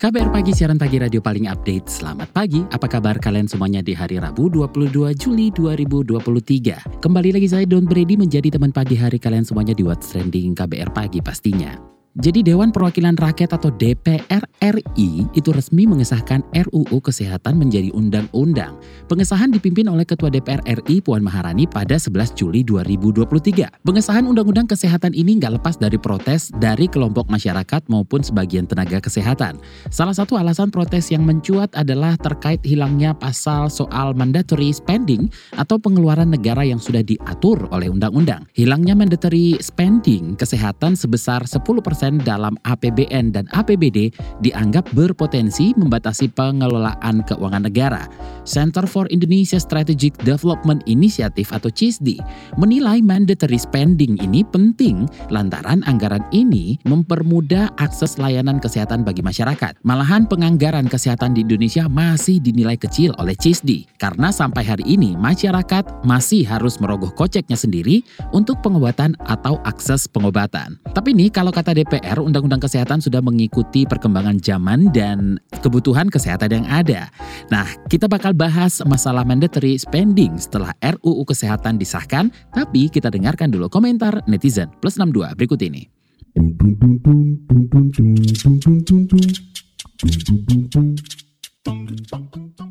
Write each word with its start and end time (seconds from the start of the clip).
KBR 0.00 0.32
Pagi, 0.32 0.56
siaran 0.56 0.80
pagi 0.80 0.96
radio 0.96 1.20
paling 1.20 1.44
update. 1.44 1.84
Selamat 1.84 2.32
pagi, 2.32 2.64
apa 2.72 2.88
kabar 2.88 3.20
kalian 3.20 3.44
semuanya 3.44 3.84
di 3.84 3.92
hari 3.92 4.16
Rabu 4.16 4.48
22 4.48 5.12
Juli 5.12 5.52
2023. 5.52 7.04
Kembali 7.04 7.36
lagi 7.36 7.44
saya 7.44 7.68
Don 7.68 7.84
Brady 7.84 8.16
menjadi 8.16 8.48
teman 8.48 8.72
pagi 8.72 8.96
hari 8.96 9.20
kalian 9.20 9.44
semuanya 9.44 9.76
di 9.76 9.84
What's 9.84 10.08
Trending 10.08 10.56
KBR 10.56 10.96
Pagi 10.96 11.20
pastinya. 11.20 11.99
Jadi 12.18 12.42
Dewan 12.42 12.74
Perwakilan 12.74 13.14
Rakyat 13.14 13.54
atau 13.54 13.70
DPR 13.70 14.42
RI 14.58 15.30
itu 15.30 15.54
resmi 15.54 15.86
mengesahkan 15.86 16.42
RUU 16.50 16.98
Kesehatan 16.98 17.54
menjadi 17.54 17.94
undang-undang. 17.94 18.74
Pengesahan 19.06 19.54
dipimpin 19.54 19.86
oleh 19.86 20.02
Ketua 20.02 20.26
DPR 20.26 20.58
RI 20.66 20.98
Puan 21.06 21.22
Maharani 21.22 21.70
pada 21.70 21.94
11 21.94 22.34
Juli 22.34 22.66
2023. 22.66 23.86
Pengesahan 23.86 24.26
Undang-Undang 24.26 24.66
Kesehatan 24.66 25.14
ini 25.14 25.38
nggak 25.38 25.62
lepas 25.62 25.78
dari 25.78 26.02
protes 26.02 26.50
dari 26.58 26.90
kelompok 26.90 27.30
masyarakat 27.30 27.86
maupun 27.86 28.26
sebagian 28.26 28.66
tenaga 28.66 28.98
kesehatan. 28.98 29.62
Salah 29.94 30.18
satu 30.18 30.34
alasan 30.34 30.74
protes 30.74 31.14
yang 31.14 31.22
mencuat 31.22 31.70
adalah 31.78 32.18
terkait 32.18 32.58
hilangnya 32.66 33.14
pasal 33.14 33.70
soal 33.70 34.18
mandatory 34.18 34.74
spending 34.74 35.30
atau 35.54 35.78
pengeluaran 35.78 36.26
negara 36.26 36.66
yang 36.66 36.82
sudah 36.82 37.06
diatur 37.06 37.70
oleh 37.70 37.86
undang-undang. 37.86 38.50
Hilangnya 38.58 38.98
mandatory 38.98 39.62
spending 39.62 40.34
kesehatan 40.34 40.98
sebesar 40.98 41.46
10% 41.46 41.99
dalam 42.00 42.56
APBN 42.64 43.36
dan 43.36 43.44
APBD 43.52 44.08
dianggap 44.40 44.88
berpotensi 44.96 45.76
membatasi 45.76 46.32
pengelolaan 46.32 47.20
keuangan 47.28 47.68
negara. 47.68 48.08
Center 48.48 48.88
for 48.88 49.04
Indonesia 49.12 49.60
Strategic 49.60 50.16
Development 50.24 50.80
Initiative 50.88 51.46
atau 51.52 51.68
CISDI 51.68 52.16
menilai 52.56 53.04
mandatory 53.04 53.60
spending 53.60 54.16
ini 54.24 54.40
penting 54.40 55.04
lantaran 55.28 55.84
anggaran 55.84 56.24
ini 56.32 56.80
mempermudah 56.88 57.76
akses 57.76 58.16
layanan 58.16 58.56
kesehatan 58.56 59.04
bagi 59.04 59.20
masyarakat. 59.20 59.76
Malahan 59.84 60.24
penganggaran 60.24 60.88
kesehatan 60.88 61.36
di 61.36 61.44
Indonesia 61.44 61.84
masih 61.86 62.40
dinilai 62.40 62.80
kecil 62.80 63.12
oleh 63.20 63.36
CISDI 63.36 64.00
karena 64.00 64.32
sampai 64.32 64.64
hari 64.64 64.84
ini 64.88 65.12
masyarakat 65.20 66.06
masih 66.08 66.48
harus 66.48 66.80
merogoh 66.80 67.12
koceknya 67.12 67.58
sendiri 67.58 68.00
untuk 68.32 68.58
pengobatan 68.64 69.12
atau 69.28 69.60
akses 69.68 70.08
pengobatan. 70.08 70.80
Tapi 70.96 71.12
nih 71.12 71.28
kalau 71.28 71.52
kata 71.52 71.76
DPR, 71.90 72.22
Undang-Undang 72.22 72.62
Kesehatan 72.62 73.02
sudah 73.02 73.18
mengikuti 73.18 73.82
perkembangan 73.82 74.38
zaman 74.38 74.94
dan 74.94 75.42
kebutuhan 75.58 76.06
kesehatan 76.06 76.62
yang 76.62 76.66
ada. 76.70 77.10
Nah, 77.50 77.66
kita 77.90 78.06
bakal 78.06 78.30
bahas 78.30 78.78
masalah 78.86 79.26
mandatory 79.26 79.74
spending 79.74 80.38
setelah 80.38 80.70
RUU 80.78 81.26
Kesehatan 81.26 81.82
disahkan, 81.82 82.30
tapi 82.54 82.86
kita 82.94 83.10
dengarkan 83.10 83.50
dulu 83.50 83.66
komentar 83.66 84.22
netizen 84.30 84.70
plus 84.78 85.02
62 85.02 85.34
berikut 85.34 85.58
ini. 85.66 85.90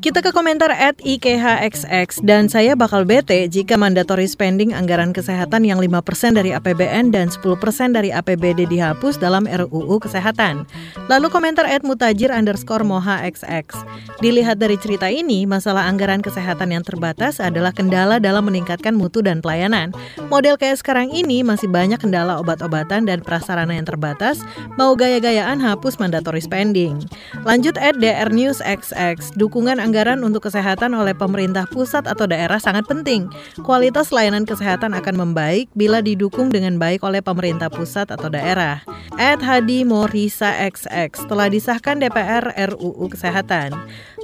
Kita 0.00 0.24
ke 0.24 0.32
komentar 0.32 0.72
at 0.72 0.96
IKHXX 1.04 2.24
dan 2.24 2.48
saya 2.48 2.72
bakal 2.72 3.04
bete 3.04 3.46
jika 3.52 3.76
mandatory 3.76 4.24
spending 4.24 4.72
anggaran 4.72 5.12
kesehatan 5.12 5.62
yang 5.62 5.76
5% 5.76 6.40
dari 6.40 6.56
APBN 6.56 7.12
dan 7.12 7.28
10% 7.28 7.36
dari 7.92 8.08
APBD 8.08 8.64
dihapus 8.64 9.20
dalam 9.20 9.44
RUU 9.44 10.00
Kesehatan. 10.00 10.64
Lalu 11.12 11.28
komentar 11.28 11.68
at 11.68 11.84
mutajir 11.84 12.32
underscore 12.32 12.80
moha 12.80 13.22
XX. 13.28 13.68
Dilihat 14.24 14.56
dari 14.56 14.80
cerita 14.80 15.12
ini, 15.12 15.44
masalah 15.44 15.84
anggaran 15.84 16.24
kesehatan 16.24 16.72
yang 16.72 16.80
terbatas 16.80 17.36
adalah 17.36 17.76
kendala 17.76 18.16
dalam 18.16 18.48
meningkatkan 18.48 18.96
mutu 18.96 19.20
dan 19.20 19.44
pelayanan. 19.44 19.92
Model 20.32 20.56
kayak 20.56 20.80
sekarang 20.80 21.12
ini 21.12 21.44
masih 21.44 21.68
banyak 21.68 22.00
kendala 22.00 22.40
obat-obatan 22.40 23.04
dan 23.04 23.20
prasarana 23.20 23.76
yang 23.76 23.84
terbatas, 23.84 24.40
mau 24.80 24.96
gaya-gayaan 24.96 25.60
hapus 25.60 26.00
mandatory 26.00 26.40
spending. 26.40 27.04
Lanjut 27.44 27.76
at 27.76 28.00
DR 28.00 28.32
News 28.32 28.64
XX, 28.80 29.36
dukungan 29.36 29.76
anggaran 29.76 30.24
untuk 30.24 30.48
kesehatan 30.48 30.96
oleh 30.96 31.12
pemerintah 31.12 31.68
pusat 31.68 32.08
atau 32.08 32.24
daerah 32.24 32.56
sangat 32.56 32.88
penting. 32.88 33.28
Kualitas 33.60 34.08
layanan 34.08 34.48
kesehatan 34.48 34.96
akan 34.96 35.20
membaik 35.20 35.68
bila 35.76 36.00
didukung 36.00 36.48
dengan 36.48 36.80
baik 36.80 37.04
oleh 37.04 37.20
pemerintah 37.20 37.68
pusat 37.68 38.08
atau 38.08 38.32
daerah. 38.32 38.80
Ed 39.20 39.44
Hadi 39.44 39.84
Morisa 39.84 40.56
XX 40.56 41.12
telah 41.28 41.52
disahkan 41.52 42.00
DPR 42.00 42.56
RUU 42.72 43.12
Kesehatan. 43.12 43.76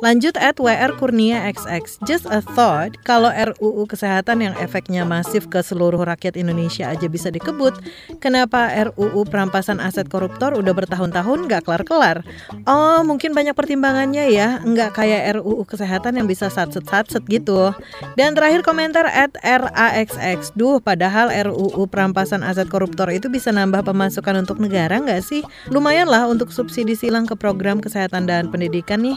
Lanjut 0.05 0.37
at 0.37 0.61
WR 0.61 0.93
Kurnia 1.01 1.49
XX. 1.57 1.81
Just 2.05 2.29
a 2.29 2.45
thought, 2.45 3.01
kalau 3.09 3.33
RUU 3.33 3.89
Kesehatan 3.89 4.45
yang 4.45 4.53
efeknya 4.61 5.09
masif 5.09 5.49
ke 5.49 5.65
seluruh 5.65 6.05
rakyat 6.05 6.37
Indonesia 6.37 6.93
aja 6.93 7.09
bisa 7.09 7.33
dikebut, 7.33 7.73
kenapa 8.21 8.69
RUU 8.93 9.25
perampasan 9.25 9.81
aset 9.81 10.05
koruptor 10.12 10.53
udah 10.53 10.77
bertahun-tahun 10.77 11.49
gak 11.49 11.65
kelar-kelar? 11.65 12.21
Oh, 12.69 13.01
mungkin 13.09 13.33
banyak 13.33 13.56
pertimbangannya 13.56 14.29
ya, 14.29 14.61
nggak 14.61 15.01
kayak 15.01 15.41
RUU 15.41 15.65
Kesehatan 15.65 16.21
yang 16.21 16.29
bisa 16.29 16.53
satset-satset 16.53 17.25
gitu. 17.33 17.73
Dan 18.21 18.37
terakhir 18.37 18.69
komentar 18.69 19.09
at 19.09 19.33
RAXX. 19.41 20.53
Duh, 20.61 20.77
padahal 20.77 21.33
RUU 21.33 21.89
perampasan 21.89 22.45
aset 22.45 22.69
koruptor 22.69 23.09
itu 23.09 23.33
bisa 23.33 23.49
nambah 23.49 23.89
pemasukan 23.89 24.45
untuk 24.45 24.61
negara 24.61 25.01
nggak 25.01 25.25
sih? 25.25 25.41
Lumayan 25.73 26.12
lah 26.12 26.29
untuk 26.29 26.53
subsidi 26.53 26.93
silang 26.93 27.25
ke 27.25 27.33
program 27.33 27.81
kesehatan 27.81 28.29
dan 28.29 28.53
pendidikan 28.53 29.01
nih. 29.01 29.17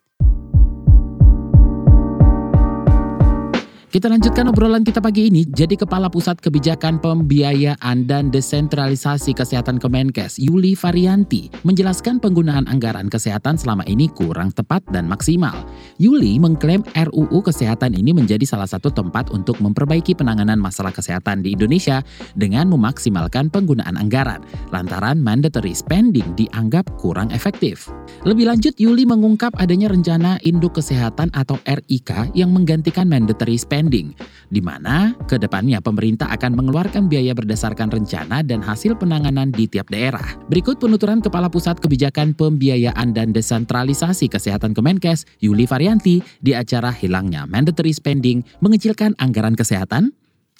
Kita 3.91 4.07
lanjutkan 4.07 4.47
obrolan 4.47 4.87
kita 4.87 5.03
pagi 5.03 5.27
ini. 5.27 5.43
Jadi 5.43 5.75
Kepala 5.75 6.07
Pusat 6.07 6.39
Kebijakan 6.47 7.03
Pembiayaan 7.03 8.07
dan 8.07 8.31
Desentralisasi 8.31 9.35
Kesehatan 9.35 9.83
Kemenkes, 9.83 10.39
Yuli 10.39 10.79
Varianti, 10.79 11.51
menjelaskan 11.67 12.23
penggunaan 12.23 12.71
anggaran 12.71 13.11
kesehatan 13.11 13.59
selama 13.59 13.83
ini 13.91 14.07
kurang 14.07 14.55
tepat 14.55 14.79
dan 14.95 15.11
maksimal. 15.11 15.67
Yuli 15.99 16.39
mengklaim 16.39 16.87
RUU 16.95 17.43
Kesehatan 17.43 17.91
ini 17.91 18.15
menjadi 18.15 18.47
salah 18.47 18.63
satu 18.63 18.95
tempat 18.95 19.27
untuk 19.35 19.59
memperbaiki 19.59 20.15
penanganan 20.15 20.55
masalah 20.55 20.95
kesehatan 20.95 21.43
di 21.43 21.51
Indonesia 21.51 21.99
dengan 22.39 22.71
memaksimalkan 22.71 23.51
penggunaan 23.51 23.99
anggaran, 23.99 24.39
lantaran 24.71 25.19
mandatory 25.19 25.75
spending 25.75 26.31
dianggap 26.39 26.87
kurang 26.95 27.27
efektif. 27.35 27.91
Lebih 28.23 28.55
lanjut, 28.55 28.71
Yuli 28.79 29.03
mengungkap 29.03 29.51
adanya 29.59 29.91
rencana 29.91 30.39
induk 30.47 30.79
kesehatan 30.79 31.27
atau 31.35 31.59
RIK 31.67 32.31
yang 32.39 32.55
menggantikan 32.55 33.11
mandatory 33.11 33.59
spending 33.59 33.80
spending, 33.81 34.13
di 34.53 34.61
mana 34.61 35.17
ke 35.25 35.41
depannya 35.41 35.81
pemerintah 35.81 36.29
akan 36.29 36.53
mengeluarkan 36.53 37.09
biaya 37.09 37.33
berdasarkan 37.33 37.89
rencana 37.89 38.45
dan 38.45 38.61
hasil 38.61 38.93
penanganan 38.93 39.49
di 39.49 39.65
tiap 39.65 39.89
daerah. 39.89 40.37
Berikut 40.45 40.77
penuturan 40.77 41.17
Kepala 41.17 41.49
Pusat 41.49 41.81
Kebijakan 41.81 42.37
Pembiayaan 42.37 43.17
dan 43.17 43.33
Desentralisasi 43.33 44.29
Kesehatan 44.29 44.77
Kemenkes, 44.77 45.25
Yuli 45.41 45.65
Varianti, 45.65 46.21
di 46.37 46.53
acara 46.53 46.93
Hilangnya 46.93 47.49
Mandatory 47.49 47.89
Spending 47.89 48.45
Mengecilkan 48.61 49.17
Anggaran 49.17 49.57
Kesehatan, 49.57 50.13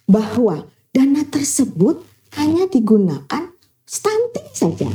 bahwa 0.09 0.65
dana 0.89 1.21
tersebut 1.29 2.01
hanya 2.41 2.65
digunakan 2.65 3.53
stunting 3.85 4.49
saja, 4.49 4.89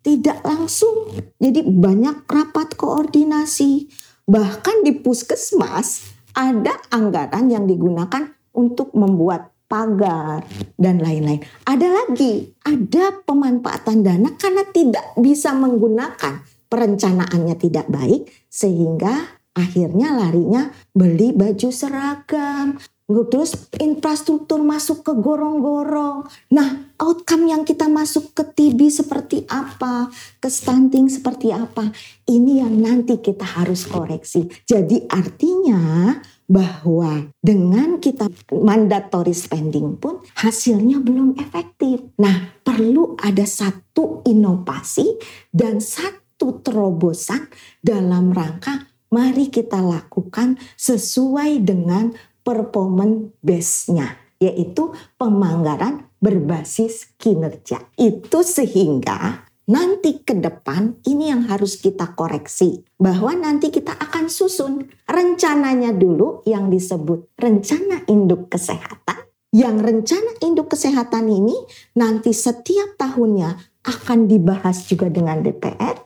tidak 0.00 0.40
langsung. 0.40 1.12
Jadi 1.36 1.60
banyak 1.60 2.24
rapat 2.24 2.72
koordinasi, 2.80 3.92
bahkan 4.24 4.80
di 4.80 4.96
puskesmas 4.96 6.15
ada 6.36 6.76
anggaran 6.92 7.48
yang 7.48 7.64
digunakan 7.64 8.28
untuk 8.52 8.92
membuat 8.92 9.56
pagar 9.66 10.46
dan 10.78 11.02
lain-lain. 11.02 11.42
Ada 11.66 11.88
lagi, 11.90 12.54
ada 12.62 13.24
pemanfaatan 13.24 14.04
dana 14.04 14.30
karena 14.38 14.62
tidak 14.70 15.16
bisa 15.18 15.56
menggunakan 15.56 16.44
perencanaannya 16.70 17.56
tidak 17.58 17.90
baik 17.90 18.30
sehingga 18.46 19.40
akhirnya 19.56 20.12
larinya 20.14 20.70
beli 20.92 21.32
baju 21.32 21.68
seragam, 21.72 22.78
terus 23.08 23.70
infrastruktur 23.80 24.60
masuk 24.62 25.02
ke 25.02 25.12
gorong-gorong. 25.16 26.28
Nah, 26.52 26.85
outcome 27.00 27.48
yang 27.48 27.62
kita 27.62 27.88
masuk 27.88 28.32
ke 28.32 28.42
TB 28.44 28.80
seperti 28.88 29.44
apa, 29.48 30.08
ke 30.40 30.48
stunting 30.48 31.08
seperti 31.08 31.52
apa, 31.52 31.92
ini 32.28 32.60
yang 32.64 32.76
nanti 32.76 33.20
kita 33.20 33.44
harus 33.44 33.84
koreksi. 33.84 34.48
Jadi 34.64 35.04
artinya 35.08 36.16
bahwa 36.46 37.26
dengan 37.42 37.98
kita 37.98 38.30
mandatory 38.54 39.34
spending 39.34 39.98
pun 39.98 40.22
hasilnya 40.38 41.02
belum 41.02 41.34
efektif. 41.42 42.06
Nah, 42.22 42.54
perlu 42.62 43.18
ada 43.18 43.42
satu 43.42 44.22
inovasi 44.22 45.18
dan 45.50 45.82
satu 45.82 46.62
terobosan 46.62 47.50
dalam 47.82 48.30
rangka 48.30 48.86
mari 49.10 49.50
kita 49.50 49.82
lakukan 49.82 50.58
sesuai 50.78 51.66
dengan 51.66 52.14
performance 52.46 53.34
base-nya, 53.42 54.14
yaitu 54.38 54.94
pemanggaran 55.18 56.05
berbasis 56.20 57.16
kinerja. 57.20 57.80
Itu 57.98 58.42
sehingga 58.42 59.46
nanti 59.66 60.22
ke 60.22 60.38
depan 60.38 61.02
ini 61.06 61.34
yang 61.34 61.50
harus 61.50 61.82
kita 61.82 62.14
koreksi 62.14 62.86
bahwa 62.96 63.34
nanti 63.34 63.74
kita 63.74 63.98
akan 63.98 64.30
susun 64.30 64.86
rencananya 65.10 65.90
dulu 65.90 66.46
yang 66.46 66.70
disebut 66.70 67.34
rencana 67.34 68.06
induk 68.06 68.46
kesehatan 68.46 69.26
yang 69.56 69.80
rencana 69.80 70.36
induk 70.44 70.70
kesehatan 70.76 71.32
ini 71.32 71.56
nanti 71.96 72.36
setiap 72.36 72.94
tahunnya 73.00 73.80
akan 73.88 74.28
dibahas 74.28 74.84
juga 74.84 75.08
dengan 75.08 75.40
DPR 75.40 75.96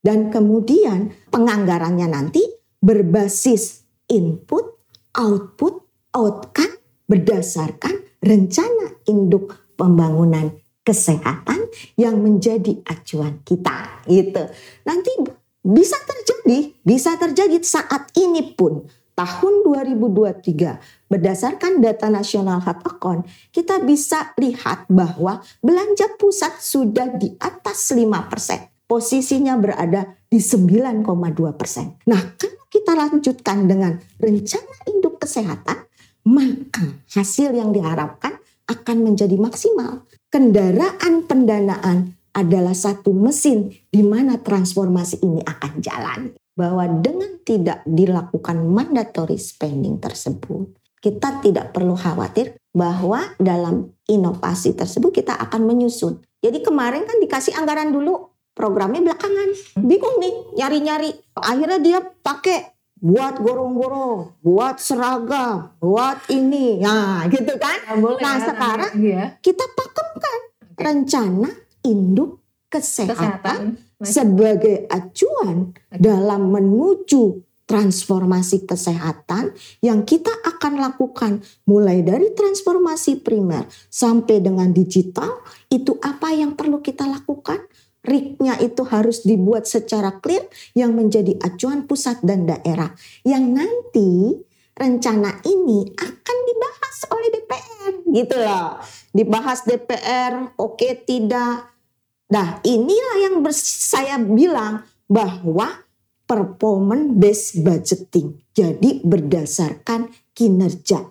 dan 0.00 0.32
kemudian 0.32 1.12
penganggarannya 1.28 2.08
nanti 2.08 2.40
berbasis 2.80 3.84
input, 4.08 4.80
output, 5.12 5.84
outcome 6.16 6.80
berdasarkan 7.10 8.00
rencana 8.22 8.96
induk 9.10 9.58
pembangunan 9.80 10.52
kesehatan 10.84 11.72
yang 11.96 12.20
menjadi 12.20 12.84
acuan 12.84 13.40
kita 13.40 14.04
gitu. 14.04 14.44
Nanti 14.84 15.12
bisa 15.64 15.96
terjadi, 16.04 16.76
bisa 16.84 17.16
terjadi 17.16 17.56
saat 17.64 18.12
ini 18.20 18.52
pun 18.52 18.84
tahun 19.16 19.54
2023 19.68 21.12
berdasarkan 21.12 21.84
data 21.84 22.08
nasional 22.08 22.64
account 22.64 23.28
kita 23.52 23.84
bisa 23.84 24.32
lihat 24.40 24.88
bahwa 24.88 25.44
belanja 25.60 26.08
pusat 26.16 26.56
sudah 26.56 27.12
di 27.20 27.36
atas 27.36 27.92
5%. 27.92 28.08
Posisinya 28.90 29.54
berada 29.54 30.18
di 30.26 30.42
9,2 30.42 31.06
persen. 31.54 31.94
Nah, 32.10 32.34
kalau 32.34 32.66
kita 32.66 32.98
lanjutkan 32.98 33.70
dengan 33.70 33.94
rencana 34.18 34.74
induk 34.90 35.22
kesehatan, 35.22 35.86
maka 36.26 36.98
hasil 37.14 37.54
yang 37.54 37.70
diharapkan 37.70 38.39
akan 38.70 38.96
menjadi 39.02 39.34
maksimal 39.34 40.06
kendaraan 40.30 41.26
pendanaan 41.26 42.14
adalah 42.30 42.72
satu 42.72 43.10
mesin 43.10 43.74
di 43.90 44.06
mana 44.06 44.38
transformasi 44.38 45.20
ini 45.26 45.42
akan 45.42 45.72
jalan. 45.82 46.20
Bahwa 46.54 46.86
dengan 46.86 47.40
tidak 47.42 47.82
dilakukan 47.88 48.62
mandatory 48.62 49.40
spending 49.40 49.98
tersebut, 49.98 50.70
kita 51.00 51.40
tidak 51.40 51.72
perlu 51.72 51.96
khawatir 51.96 52.54
bahwa 52.70 53.34
dalam 53.40 53.90
inovasi 54.06 54.76
tersebut 54.76 55.10
kita 55.10 55.34
akan 55.34 55.66
menyusun. 55.66 56.20
Jadi 56.38 56.60
kemarin 56.60 57.08
kan 57.08 57.16
dikasih 57.18 57.56
anggaran 57.56 57.90
dulu, 57.90 58.30
programnya 58.52 59.00
belakangan. 59.00 59.80
Bingung 59.80 60.20
nih, 60.20 60.34
nyari-nyari. 60.60 61.10
Akhirnya 61.32 61.80
dia 61.80 61.98
pakai 62.04 62.79
buat 63.00 63.40
gorong-gorong, 63.40 64.44
buat 64.44 64.76
seragam, 64.76 65.72
buat 65.80 66.20
ini, 66.28 66.84
nah 66.84 67.24
gitu 67.32 67.56
kan. 67.56 67.96
boleh, 67.96 68.20
nah 68.20 68.36
ya, 68.36 68.44
sekarang 68.52 68.92
iya. 69.00 69.24
kita 69.40 69.64
pakemkan 69.72 70.38
rencana 70.76 71.50
induk 71.80 72.44
kesehatan, 72.68 73.80
Kesehatan. 73.80 74.04
sebagai 74.04 74.84
acuan 74.92 75.72
dalam 75.96 76.52
menuju 76.52 77.40
transformasi 77.70 78.66
kesehatan 78.66 79.54
yang 79.78 80.02
kita 80.02 80.34
akan 80.42 80.82
lakukan 80.82 81.38
mulai 81.70 82.02
dari 82.02 82.34
transformasi 82.34 83.22
primer 83.22 83.70
sampai 83.86 84.42
dengan 84.42 84.74
digital 84.74 85.38
itu 85.70 85.94
apa 86.02 86.34
yang 86.34 86.58
perlu 86.58 86.82
kita 86.82 87.06
lakukan 87.06 87.62
RIK-nya 88.00 88.56
itu 88.64 88.82
harus 88.88 89.22
dibuat 89.28 89.68
secara 89.68 90.20
clear 90.24 90.48
yang 90.72 90.96
menjadi 90.96 91.36
acuan 91.44 91.84
pusat 91.84 92.20
dan 92.24 92.48
daerah. 92.48 92.96
Yang 93.22 93.44
nanti 93.52 94.10
rencana 94.72 95.44
ini 95.44 95.84
akan 95.92 96.36
dibahas 96.48 96.96
oleh 97.12 97.28
DPR 97.28 97.92
gitu 98.08 98.36
loh. 98.40 98.80
Dibahas 99.12 99.68
DPR, 99.68 100.56
oke 100.56 100.88
tidak. 101.04 101.68
Nah 102.32 102.62
inilah 102.64 103.16
yang 103.28 103.36
saya 103.52 104.16
bilang 104.16 104.86
bahwa 105.04 105.84
performance 106.24 107.10
based 107.18 107.52
budgeting. 107.66 108.38
Jadi 108.54 109.02
berdasarkan 109.02 110.08
kinerja. 110.30 111.04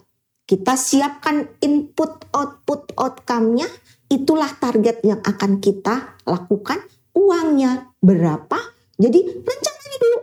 Kita 0.50 0.74
siapkan 0.74 1.46
input, 1.62 2.26
output, 2.34 2.98
outcome-nya 2.98 3.70
itulah 4.10 4.52
target 4.58 5.06
yang 5.06 5.22
akan 5.22 5.62
kita 5.62 6.20
lakukan. 6.26 6.82
Uangnya 7.14 7.94
berapa? 8.02 8.58
Jadi 9.00 9.20
rencananya 9.24 9.98
dulu 10.02 10.18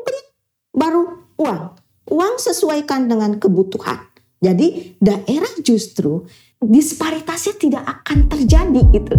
baru 0.76 1.02
uang. 1.40 1.62
Uang 2.12 2.34
sesuaikan 2.38 3.08
dengan 3.08 3.40
kebutuhan. 3.40 3.98
Jadi 4.38 4.94
daerah 5.00 5.50
justru 5.64 6.28
disparitasnya 6.60 7.56
tidak 7.56 7.82
akan 7.82 8.28
terjadi 8.28 8.82
gitu. 8.92 9.16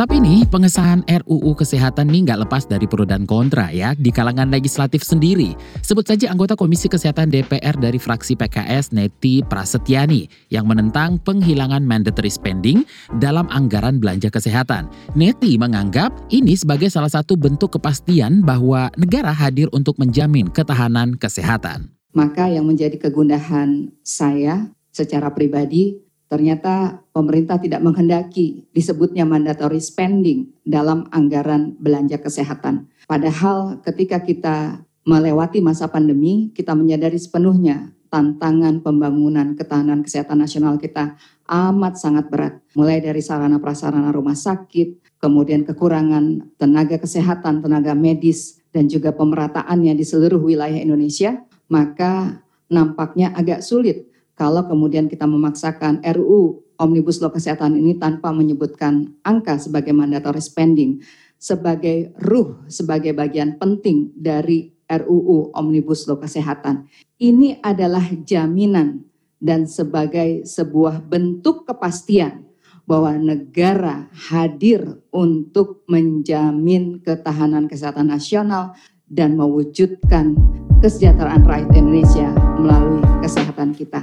Tapi 0.00 0.16
nih 0.16 0.48
pengesahan 0.48 1.04
RUU 1.04 1.52
Kesehatan 1.52 2.08
nih 2.08 2.24
nggak 2.24 2.48
lepas 2.48 2.64
dari 2.64 2.88
pro 2.88 3.04
dan 3.04 3.28
kontra 3.28 3.68
ya 3.68 3.92
di 3.92 4.08
kalangan 4.08 4.48
legislatif 4.48 5.04
sendiri. 5.04 5.52
Sebut 5.84 6.08
saja 6.08 6.32
anggota 6.32 6.56
Komisi 6.56 6.88
Kesehatan 6.88 7.28
DPR 7.28 7.76
dari 7.76 8.00
fraksi 8.00 8.32
PKS 8.32 8.96
Neti 8.96 9.44
Prasetyani 9.44 10.24
yang 10.48 10.64
menentang 10.64 11.20
penghilangan 11.20 11.84
mandatory 11.84 12.32
spending 12.32 12.80
dalam 13.20 13.44
anggaran 13.52 14.00
belanja 14.00 14.32
kesehatan. 14.32 14.88
Neti 15.12 15.60
menganggap 15.60 16.16
ini 16.32 16.56
sebagai 16.56 16.88
salah 16.88 17.12
satu 17.12 17.36
bentuk 17.36 17.76
kepastian 17.76 18.40
bahwa 18.40 18.88
negara 18.96 19.36
hadir 19.36 19.68
untuk 19.76 20.00
menjamin 20.00 20.48
ketahanan 20.48 21.12
kesehatan. 21.20 21.92
Maka 22.16 22.48
yang 22.48 22.64
menjadi 22.64 22.96
kegundahan 22.96 23.92
saya 24.00 24.72
secara 24.96 25.28
pribadi 25.36 26.00
ternyata 26.30 27.02
pemerintah 27.10 27.58
tidak 27.58 27.82
menghendaki 27.82 28.62
disebutnya 28.70 29.26
mandatory 29.26 29.82
spending 29.82 30.54
dalam 30.62 31.10
anggaran 31.10 31.74
belanja 31.82 32.22
kesehatan. 32.22 32.86
Padahal 33.10 33.82
ketika 33.82 34.22
kita 34.22 34.86
melewati 35.02 35.58
masa 35.58 35.90
pandemi, 35.90 36.54
kita 36.54 36.78
menyadari 36.78 37.18
sepenuhnya 37.18 37.90
tantangan 38.14 38.78
pembangunan 38.78 39.58
ketahanan 39.58 40.06
kesehatan 40.06 40.38
nasional 40.38 40.78
kita 40.78 41.18
amat 41.50 41.98
sangat 41.98 42.30
berat. 42.30 42.62
Mulai 42.78 43.02
dari 43.02 43.18
sarana 43.22 43.58
prasarana 43.58 44.14
rumah 44.14 44.38
sakit, 44.38 45.18
kemudian 45.18 45.66
kekurangan 45.66 46.54
tenaga 46.58 46.98
kesehatan, 47.02 47.58
tenaga 47.58 47.98
medis, 47.98 48.62
dan 48.70 48.86
juga 48.86 49.10
pemerataannya 49.10 49.98
di 49.98 50.06
seluruh 50.06 50.38
wilayah 50.38 50.78
Indonesia, 50.78 51.42
maka 51.66 52.42
nampaknya 52.70 53.34
agak 53.34 53.66
sulit 53.66 54.09
kalau 54.40 54.64
kemudian 54.64 55.04
kita 55.04 55.28
memaksakan 55.28 56.00
RUU 56.00 56.64
Omnibus 56.80 57.20
Law 57.20 57.28
Kesehatan 57.28 57.76
ini 57.76 58.00
tanpa 58.00 58.32
menyebutkan 58.32 59.20
angka 59.20 59.60
sebagai 59.60 59.92
mandatory 59.92 60.40
spending, 60.40 61.04
sebagai 61.36 62.16
ruh, 62.24 62.64
sebagai 62.64 63.12
bagian 63.12 63.60
penting 63.60 64.08
dari 64.16 64.72
RUU 64.88 65.52
Omnibus 65.52 66.08
Law 66.08 66.16
Kesehatan. 66.16 66.88
Ini 67.20 67.60
adalah 67.60 68.08
jaminan 68.24 69.04
dan 69.36 69.68
sebagai 69.68 70.48
sebuah 70.48 71.04
bentuk 71.04 71.68
kepastian 71.68 72.48
bahwa 72.88 73.20
negara 73.20 74.08
hadir 74.32 75.04
untuk 75.12 75.84
menjamin 75.84 77.04
ketahanan 77.04 77.68
kesehatan 77.68 78.08
nasional 78.08 78.72
dan 79.10 79.34
mewujudkan 79.34 80.38
kesejahteraan 80.80 81.42
rakyat 81.44 81.70
Indonesia 81.76 82.30
melalui 82.56 83.02
kesehatan 83.20 83.74
kita. 83.74 84.00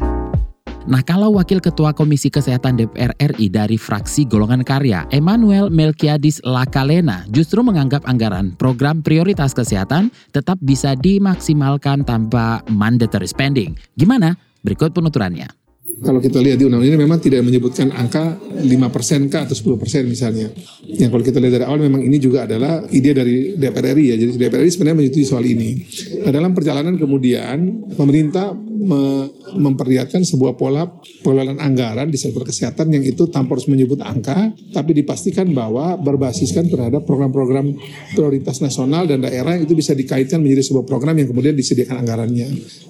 Nah, 0.88 1.04
kalau 1.04 1.36
Wakil 1.36 1.60
Ketua 1.60 1.92
Komisi 1.92 2.32
Kesehatan 2.32 2.80
DPR 2.80 3.12
RI 3.20 3.52
dari 3.52 3.76
fraksi 3.76 4.24
Golongan 4.24 4.64
Karya, 4.64 5.04
Emmanuel 5.12 5.68
Melkiadis 5.68 6.40
Lakalena, 6.48 7.28
justru 7.28 7.60
menganggap 7.60 8.08
anggaran 8.08 8.56
program 8.56 9.04
prioritas 9.04 9.52
kesehatan 9.52 10.16
tetap 10.32 10.56
bisa 10.64 10.96
dimaksimalkan 10.96 12.08
tanpa 12.08 12.64
mandatory 12.72 13.28
spending. 13.28 13.76
Gimana? 14.00 14.40
Berikut 14.64 14.96
penuturannya. 14.96 15.57
Kalau 15.98 16.22
kita 16.22 16.38
lihat 16.38 16.62
di 16.62 16.70
undang-undang 16.70 16.94
ini 16.94 17.00
memang 17.02 17.18
tidak 17.18 17.42
menyebutkan 17.42 17.90
angka 17.90 18.38
5% 18.38 19.34
kah 19.34 19.50
atau 19.50 19.58
10% 19.58 20.06
misalnya. 20.06 20.54
Yang 20.86 21.10
kalau 21.10 21.24
kita 21.26 21.42
lihat 21.42 21.54
dari 21.58 21.66
awal 21.66 21.82
memang 21.82 22.06
ini 22.06 22.22
juga 22.22 22.46
adalah 22.46 22.86
ide 22.94 23.18
dari 23.18 23.58
DPR 23.58 23.98
RI 23.98 24.06
ya. 24.14 24.16
Jadi 24.22 24.32
DPR 24.38 24.62
RI 24.62 24.70
sebenarnya 24.70 24.98
menyetujui 25.02 25.26
soal 25.26 25.46
ini. 25.50 25.74
Nah 26.22 26.30
dalam 26.30 26.54
perjalanan 26.54 27.02
kemudian 27.02 27.90
pemerintah 27.98 28.54
me 28.78 29.28
memperlihatkan 29.48 30.28
sebuah 30.28 30.60
pola 30.60 30.86
pengelolaan 31.24 31.58
anggaran 31.64 32.12
di 32.12 32.20
sektor 32.20 32.44
kesehatan 32.44 32.92
yang 32.92 33.04
itu 33.04 33.26
tanpa 33.32 33.56
harus 33.56 33.72
menyebut 33.72 34.04
angka, 34.04 34.54
tapi 34.76 34.92
dipastikan 34.92 35.48
bahwa 35.56 35.96
berbasiskan 35.98 36.68
terhadap 36.68 37.08
program-program 37.08 37.74
prioritas 38.14 38.60
nasional 38.60 39.08
dan 39.08 39.24
daerah 39.24 39.56
itu 39.56 39.72
bisa 39.74 39.96
dikaitkan 39.96 40.44
menjadi 40.44 40.68
sebuah 40.68 40.86
program 40.86 41.16
yang 41.18 41.32
kemudian 41.32 41.56
disediakan 41.56 42.04
anggarannya. 42.04 42.48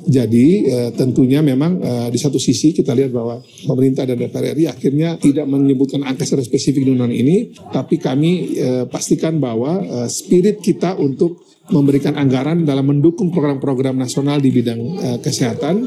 Jadi 0.09 0.45
eh, 0.65 0.89
tentunya 0.97 1.45
memang 1.45 1.79
eh, 1.79 2.07
di 2.11 2.19
satu 2.19 2.41
sisi 2.41 2.73
kita 2.73 2.91
lihat 2.91 3.13
bahwa 3.13 3.39
pemerintah 3.69 4.03
dan 4.03 4.17
DPR 4.17 4.57
RI 4.57 4.65
akhirnya 4.67 5.15
tidak 5.21 5.45
menyebutkan 5.45 6.03
angka 6.03 6.25
secara 6.25 6.43
spesifik 6.43 6.83
di 6.83 6.91
undang 6.91 7.13
ini, 7.13 7.53
tapi 7.71 8.01
kami 8.01 8.31
eh, 8.57 8.83
pastikan 8.89 9.37
bahwa 9.37 9.79
eh, 9.79 10.09
spirit 10.09 10.59
kita 10.59 10.97
untuk 10.97 11.46
memberikan 11.67 12.15
anggaran 12.15 12.63
dalam 12.63 12.87
mendukung 12.87 13.27
program-program 13.27 13.99
nasional 13.99 14.39
di 14.39 14.49
bidang 14.55 14.79
uh, 14.79 15.17
kesehatan 15.19 15.83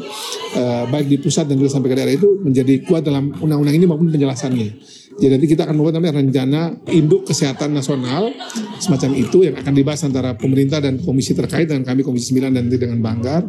uh, 0.57 0.85
baik 0.93 1.09
di 1.09 1.17
pusat 1.17 1.49
dan 1.49 1.57
juga 1.57 1.73
sampai 1.73 1.89
ke 1.89 1.97
daerah 1.97 2.15
itu 2.15 2.29
menjadi 2.45 2.85
kuat 2.85 3.05
dalam 3.05 3.33
undang-undang 3.41 3.77
ini 3.77 3.87
maupun 3.89 4.13
penjelasannya. 4.13 5.01
Jadi 5.21 5.37
nanti 5.37 5.49
kita 5.53 5.69
akan 5.69 5.77
membuat 5.77 6.01
namanya 6.01 6.15
rencana 6.23 6.61
induk 6.89 7.29
kesehatan 7.29 7.77
nasional 7.77 8.33
semacam 8.81 9.11
itu 9.21 9.45
yang 9.45 9.59
akan 9.61 9.73
dibahas 9.77 10.01
antara 10.09 10.33
pemerintah 10.33 10.81
dan 10.81 10.97
komisi 10.97 11.37
terkait 11.37 11.69
dengan 11.69 11.85
kami 11.85 12.01
komisi 12.01 12.33
9 12.33 12.49
dan 12.49 12.65
nanti 12.65 12.79
dengan 12.81 13.05
Banggar. 13.05 13.45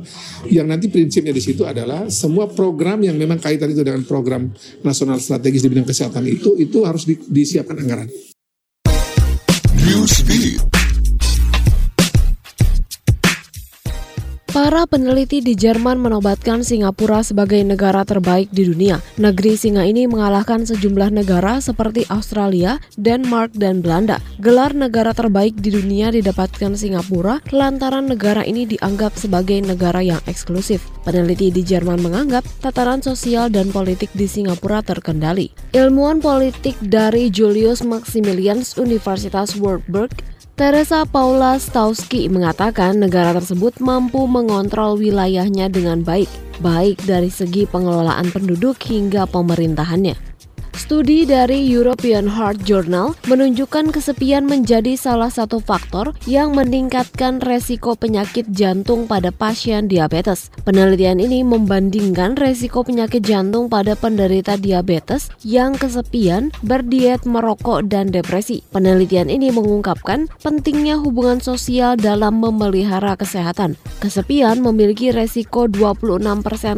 Yang 0.51 0.67
nanti 0.67 0.85
prinsipnya 0.91 1.31
di 1.31 1.39
situ 1.39 1.63
adalah 1.63 2.11
semua 2.11 2.51
program 2.51 2.99
yang 3.05 3.15
memang 3.15 3.39
kaitan 3.39 3.71
itu 3.71 3.87
dengan 3.87 4.03
program 4.03 4.51
nasional 4.83 5.23
strategis 5.23 5.63
di 5.63 5.71
bidang 5.71 5.87
kesehatan 5.87 6.27
itu 6.27 6.59
itu 6.59 6.83
harus 6.83 7.07
di, 7.07 7.15
disiapkan 7.15 7.79
anggaran. 7.79 8.11
Newsbeat. 9.79 10.80
Para 14.51 14.83
peneliti 14.83 15.39
di 15.39 15.55
Jerman 15.55 15.95
menobatkan 15.95 16.59
Singapura 16.59 17.23
sebagai 17.23 17.63
negara 17.63 18.03
terbaik 18.03 18.51
di 18.51 18.67
dunia. 18.67 18.99
Negeri 19.15 19.55
singa 19.55 19.87
ini 19.87 20.11
mengalahkan 20.11 20.67
sejumlah 20.67 21.07
negara 21.07 21.63
seperti 21.63 22.03
Australia, 22.11 22.75
Denmark, 22.99 23.55
dan 23.55 23.79
Belanda. 23.79 24.19
Gelar 24.43 24.75
negara 24.75 25.15
terbaik 25.15 25.55
di 25.55 25.71
dunia 25.71 26.11
didapatkan 26.11 26.75
Singapura 26.75 27.39
lantaran 27.55 28.11
negara 28.11 28.43
ini 28.43 28.67
dianggap 28.67 29.15
sebagai 29.15 29.63
negara 29.63 30.03
yang 30.03 30.19
eksklusif. 30.27 30.83
Peneliti 31.07 31.47
di 31.47 31.63
Jerman 31.63 32.03
menganggap 32.03 32.43
tataran 32.59 32.99
sosial 32.99 33.47
dan 33.47 33.71
politik 33.71 34.11
di 34.11 34.27
Singapura 34.27 34.83
terkendali. 34.83 35.47
Ilmuwan 35.71 36.19
politik 36.19 36.75
dari 36.83 37.31
Julius 37.31 37.87
Maximilians 37.87 38.75
Universitas 38.75 39.55
Wartburg 39.55 40.11
Teresa 40.61 41.09
Paula 41.09 41.57
Stauski 41.57 42.29
mengatakan 42.29 43.01
negara 43.01 43.33
tersebut 43.33 43.81
mampu 43.81 44.29
mengontrol 44.29 44.93
wilayahnya 44.93 45.73
dengan 45.73 46.05
baik, 46.05 46.29
baik 46.61 47.01
dari 47.09 47.33
segi 47.33 47.65
pengelolaan 47.65 48.29
penduduk 48.29 48.77
hingga 48.77 49.25
pemerintahannya. 49.25 50.30
Studi 50.71 51.27
dari 51.27 51.67
European 51.67 52.31
Heart 52.31 52.63
Journal 52.63 53.11
menunjukkan 53.27 53.91
kesepian 53.91 54.47
menjadi 54.47 54.95
salah 54.95 55.27
satu 55.27 55.59
faktor 55.59 56.15
yang 56.23 56.55
meningkatkan 56.55 57.43
resiko 57.43 57.99
penyakit 57.99 58.47
jantung 58.55 59.03
pada 59.03 59.35
pasien 59.35 59.91
diabetes. 59.91 60.47
Penelitian 60.63 61.19
ini 61.19 61.43
membandingkan 61.43 62.39
resiko 62.39 62.87
penyakit 62.87 63.19
jantung 63.19 63.67
pada 63.67 63.99
penderita 63.99 64.55
diabetes 64.55 65.27
yang 65.43 65.75
kesepian, 65.75 66.55
berdiet, 66.63 67.27
merokok, 67.27 67.83
dan 67.91 68.07
depresi. 68.07 68.63
Penelitian 68.71 69.27
ini 69.27 69.51
mengungkapkan 69.51 70.31
pentingnya 70.39 70.95
hubungan 71.03 71.43
sosial 71.43 71.99
dalam 71.99 72.39
memelihara 72.39 73.19
kesehatan. 73.19 73.75
Kesepian 73.99 74.63
memiliki 74.63 75.11
resiko 75.11 75.67
26% 75.67 76.15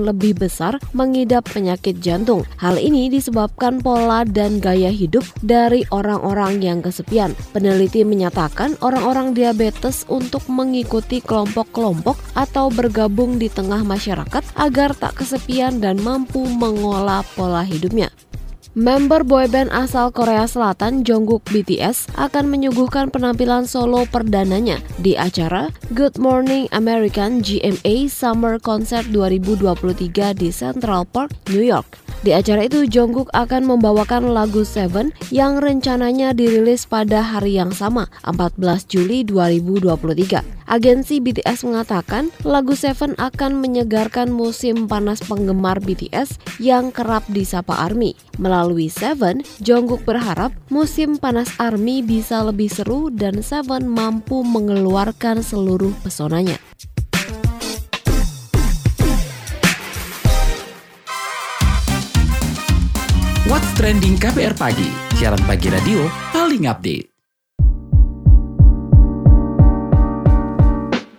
lebih 0.02 0.42
besar 0.42 0.82
mengidap 0.98 1.46
penyakit 1.46 2.02
jantung. 2.02 2.42
Hal 2.58 2.82
ini 2.82 3.08
disebabkan 3.08 3.83
pola 3.84 4.24
dan 4.24 4.64
gaya 4.64 4.88
hidup 4.90 5.28
dari 5.44 5.84
orang-orang 5.92 6.64
yang 6.64 6.80
kesepian. 6.80 7.36
Peneliti 7.52 8.08
menyatakan 8.08 8.80
orang-orang 8.80 9.36
diabetes 9.36 10.08
untuk 10.08 10.48
mengikuti 10.48 11.20
kelompok-kelompok 11.20 12.16
atau 12.34 12.72
bergabung 12.72 13.36
di 13.36 13.52
tengah 13.52 13.84
masyarakat 13.84 14.42
agar 14.56 14.96
tak 14.96 15.20
kesepian 15.20 15.84
dan 15.84 16.00
mampu 16.00 16.48
mengolah 16.48 17.28
pola 17.36 17.68
hidupnya. 17.68 18.08
Member 18.74 19.22
boyband 19.22 19.70
asal 19.70 20.10
Korea 20.10 20.50
Selatan 20.50 21.06
Jungkook 21.06 21.46
BTS 21.46 22.10
akan 22.18 22.50
menyuguhkan 22.50 23.14
penampilan 23.14 23.70
solo 23.70 24.10
perdananya 24.10 24.82
di 24.98 25.14
acara 25.14 25.70
Good 25.94 26.18
Morning 26.18 26.66
American 26.74 27.46
GMA 27.46 28.10
Summer 28.10 28.58
Concert 28.58 29.06
2023 29.14 30.34
di 30.34 30.50
Central 30.50 31.06
Park, 31.06 31.38
New 31.54 31.62
York. 31.62 32.02
Di 32.24 32.32
acara 32.32 32.66
itu, 32.66 32.88
Jungkook 32.88 33.30
akan 33.36 33.68
membawakan 33.68 34.32
lagu 34.32 34.64
Seven 34.64 35.14
yang 35.30 35.60
rencananya 35.60 36.32
dirilis 36.32 36.88
pada 36.88 37.20
hari 37.20 37.60
yang 37.60 37.76
sama, 37.76 38.10
14 38.26 38.88
Juli 38.90 39.22
2023. 39.28 40.42
Agensi 40.64 41.20
BTS 41.20 41.68
mengatakan 41.68 42.32
lagu 42.48 42.80
Seven 42.80 43.20
akan 43.20 43.60
menyegarkan 43.60 44.32
musim 44.32 44.88
panas 44.88 45.20
penggemar 45.20 45.84
BTS 45.84 46.40
yang 46.64 46.96
kerap 46.96 47.28
disapa 47.28 47.76
ARMY. 47.84 48.16
Melalui 48.42 48.90
Seven, 48.90 49.46
Jungkook 49.62 50.10
berharap 50.10 50.50
musim 50.74 51.22
panas 51.22 51.54
ARMY 51.62 52.02
bisa 52.02 52.42
lebih 52.42 52.66
seru 52.66 53.14
dan 53.14 53.46
Seven 53.46 53.86
mampu 53.86 54.42
mengeluarkan 54.42 55.46
seluruh 55.46 55.94
pesonanya. 56.02 56.58
What's 63.46 63.70
Trending 63.78 64.18
KPR 64.18 64.58
Pagi, 64.58 64.90
siaran 65.14 65.42
pagi 65.46 65.70
radio 65.70 66.10
paling 66.34 66.66
update. 66.66 67.13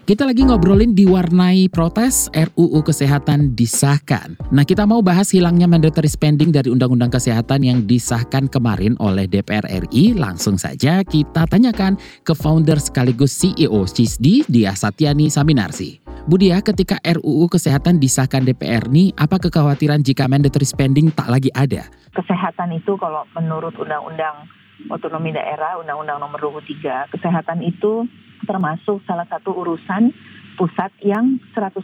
Kita 0.04 0.28
lagi 0.28 0.44
ngobrolin 0.44 0.92
diwarnai 0.92 1.72
protes 1.72 2.28
RUU 2.36 2.84
Kesehatan 2.84 3.56
disahkan. 3.56 4.36
Nah 4.52 4.60
kita 4.60 4.84
mau 4.84 5.00
bahas 5.00 5.32
hilangnya 5.32 5.64
mandatory 5.64 6.12
spending 6.12 6.52
dari 6.52 6.68
Undang-Undang 6.68 7.16
Kesehatan 7.16 7.64
yang 7.64 7.88
disahkan 7.88 8.52
kemarin 8.52 9.00
oleh 9.00 9.24
DPR 9.24 9.64
RI. 9.64 10.12
Langsung 10.12 10.60
saja 10.60 11.00
kita 11.00 11.48
tanyakan 11.48 11.96
ke 12.20 12.36
founder 12.36 12.76
sekaligus 12.76 13.32
CEO 13.32 13.88
CISDI, 13.88 14.44
Dia 14.44 14.76
Satyani 14.76 15.32
Saminarsi. 15.32 16.04
Bu 16.28 16.36
Dia, 16.36 16.60
ketika 16.60 17.00
RUU 17.00 17.48
Kesehatan 17.48 17.96
disahkan 17.96 18.44
DPR 18.44 18.84
nih, 18.92 19.16
apa 19.16 19.40
kekhawatiran 19.40 20.04
jika 20.04 20.28
mandatory 20.28 20.68
spending 20.68 21.16
tak 21.16 21.32
lagi 21.32 21.48
ada? 21.56 21.88
kesehatan 22.14 22.70
itu 22.76 22.94
kalau 22.94 23.26
menurut 23.34 23.74
Undang-Undang 23.74 24.46
Otonomi 24.92 25.32
Daerah, 25.34 25.80
Undang-Undang 25.82 26.18
Nomor 26.22 26.60
23, 26.62 27.10
kesehatan 27.10 27.64
itu 27.64 28.06
termasuk 28.46 29.02
salah 29.04 29.26
satu 29.26 29.52
urusan 29.52 30.12
pusat 30.54 30.94
yang 31.02 31.42
100% 31.52 31.80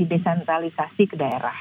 didesentralisasi 0.00 1.04
ke 1.06 1.16
daerah. 1.18 1.56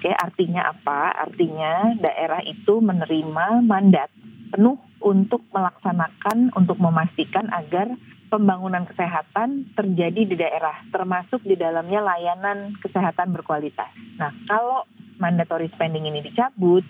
Oke, 0.00 0.10
artinya 0.10 0.72
apa? 0.72 1.12
Artinya 1.28 1.92
daerah 2.00 2.40
itu 2.42 2.80
menerima 2.80 3.60
mandat 3.62 4.08
penuh 4.50 4.80
untuk 5.00 5.44
melaksanakan, 5.52 6.56
untuk 6.56 6.80
memastikan 6.80 7.46
agar 7.52 7.94
pembangunan 8.30 8.86
kesehatan 8.86 9.74
terjadi 9.74 10.22
di 10.24 10.36
daerah, 10.38 10.86
termasuk 10.94 11.42
di 11.42 11.58
dalamnya 11.58 12.00
layanan 12.00 12.78
kesehatan 12.78 13.34
berkualitas. 13.34 13.90
Nah, 14.16 14.30
kalau 14.46 14.86
mandatory 15.18 15.68
spending 15.74 16.06
ini 16.06 16.22
dicabut, 16.24 16.86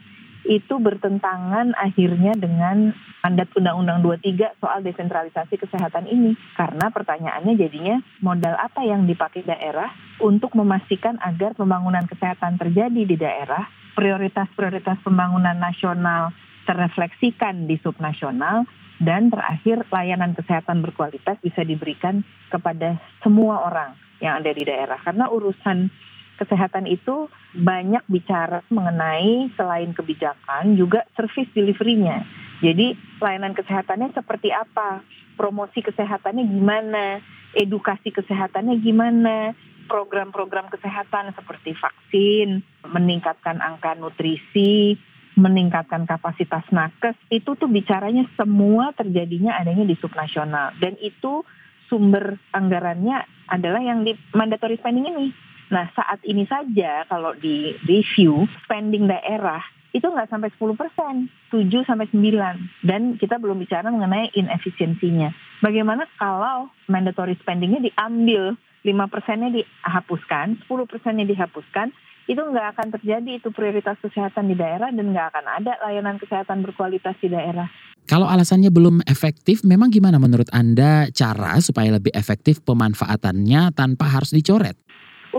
itu 0.48 0.80
bertentangan 0.80 1.76
akhirnya 1.76 2.32
dengan 2.36 2.96
mandat 3.20 3.52
Undang-Undang 3.52 4.20
23 4.22 4.60
soal 4.60 4.80
desentralisasi 4.80 5.60
kesehatan 5.60 6.08
ini. 6.08 6.36
Karena 6.56 6.88
pertanyaannya 6.88 7.54
jadinya 7.60 7.96
modal 8.24 8.56
apa 8.56 8.80
yang 8.84 9.04
dipakai 9.04 9.44
daerah 9.44 9.92
untuk 10.20 10.56
memastikan 10.56 11.20
agar 11.20 11.52
pembangunan 11.56 12.04
kesehatan 12.08 12.56
terjadi 12.56 13.02
di 13.04 13.16
daerah, 13.20 13.68
prioritas-prioritas 13.96 15.04
pembangunan 15.04 15.56
nasional 15.56 16.32
terrefleksikan 16.64 17.66
di 17.66 17.80
subnasional, 17.82 18.68
dan 19.00 19.32
terakhir 19.32 19.88
layanan 19.88 20.36
kesehatan 20.36 20.84
berkualitas 20.84 21.40
bisa 21.40 21.64
diberikan 21.64 22.20
kepada 22.52 23.00
semua 23.24 23.64
orang 23.64 23.96
yang 24.20 24.44
ada 24.44 24.52
di 24.52 24.60
daerah. 24.60 25.00
Karena 25.00 25.32
urusan 25.32 25.88
kesehatan 26.40 26.88
itu 26.88 27.28
banyak 27.52 28.00
bicara 28.08 28.64
mengenai 28.72 29.52
selain 29.60 29.92
kebijakan 29.92 30.80
juga 30.80 31.04
service 31.12 31.52
delivery-nya. 31.52 32.24
Jadi 32.64 32.96
layanan 33.20 33.52
kesehatannya 33.52 34.16
seperti 34.16 34.48
apa, 34.48 35.04
promosi 35.36 35.84
kesehatannya 35.84 36.44
gimana, 36.48 37.20
edukasi 37.52 38.08
kesehatannya 38.08 38.80
gimana, 38.80 39.52
program-program 39.88 40.72
kesehatan 40.72 41.36
seperti 41.36 41.76
vaksin, 41.76 42.64
meningkatkan 42.88 43.60
angka 43.60 43.96
nutrisi, 44.00 44.96
meningkatkan 45.36 46.04
kapasitas 46.04 46.64
nakes, 46.72 47.16
itu 47.32 47.56
tuh 47.56 47.68
bicaranya 47.68 48.28
semua 48.36 48.92
terjadinya 48.96 49.56
adanya 49.56 49.88
di 49.88 49.96
subnasional. 49.96 50.76
Dan 50.76 51.00
itu 51.00 51.42
sumber 51.90 52.38
anggarannya 52.54 53.26
adalah 53.50 53.82
yang 53.82 54.06
di 54.06 54.14
mandatory 54.30 54.78
spending 54.78 55.10
ini 55.10 55.49
Nah 55.70 55.86
saat 55.94 56.20
ini 56.26 56.44
saja 56.50 57.06
kalau 57.06 57.34
di 57.38 57.78
review 57.86 58.46
spending 58.66 59.06
daerah 59.06 59.62
itu 59.90 60.06
nggak 60.06 60.30
sampai 60.30 60.50
10 60.54 60.78
persen, 60.78 61.14
7 61.50 61.82
sampai 61.82 62.06
9. 62.14 62.86
Dan 62.86 63.18
kita 63.18 63.42
belum 63.42 63.58
bicara 63.58 63.90
mengenai 63.90 64.30
inefisiensinya. 64.38 65.34
Bagaimana 65.62 66.06
kalau 66.14 66.70
mandatory 66.86 67.34
spendingnya 67.42 67.82
diambil, 67.82 68.54
5 68.86 69.10
persennya 69.10 69.50
dihapuskan, 69.50 70.62
10 70.66 70.86
persennya 70.86 71.26
dihapuskan, 71.26 71.90
itu 72.30 72.38
nggak 72.38 72.78
akan 72.78 72.88
terjadi 72.94 73.42
itu 73.42 73.50
prioritas 73.50 73.98
kesehatan 73.98 74.46
di 74.46 74.54
daerah 74.54 74.94
dan 74.94 75.10
nggak 75.10 75.34
akan 75.34 75.46
ada 75.50 75.72
layanan 75.82 76.22
kesehatan 76.22 76.62
berkualitas 76.62 77.18
di 77.18 77.26
daerah. 77.26 77.66
Kalau 78.06 78.26
alasannya 78.26 78.70
belum 78.70 79.02
efektif, 79.06 79.66
memang 79.66 79.90
gimana 79.90 80.18
menurut 80.22 80.46
Anda 80.54 81.10
cara 81.10 81.58
supaya 81.58 81.98
lebih 81.98 82.14
efektif 82.14 82.62
pemanfaatannya 82.62 83.74
tanpa 83.74 84.06
harus 84.06 84.30
dicoret? 84.30 84.78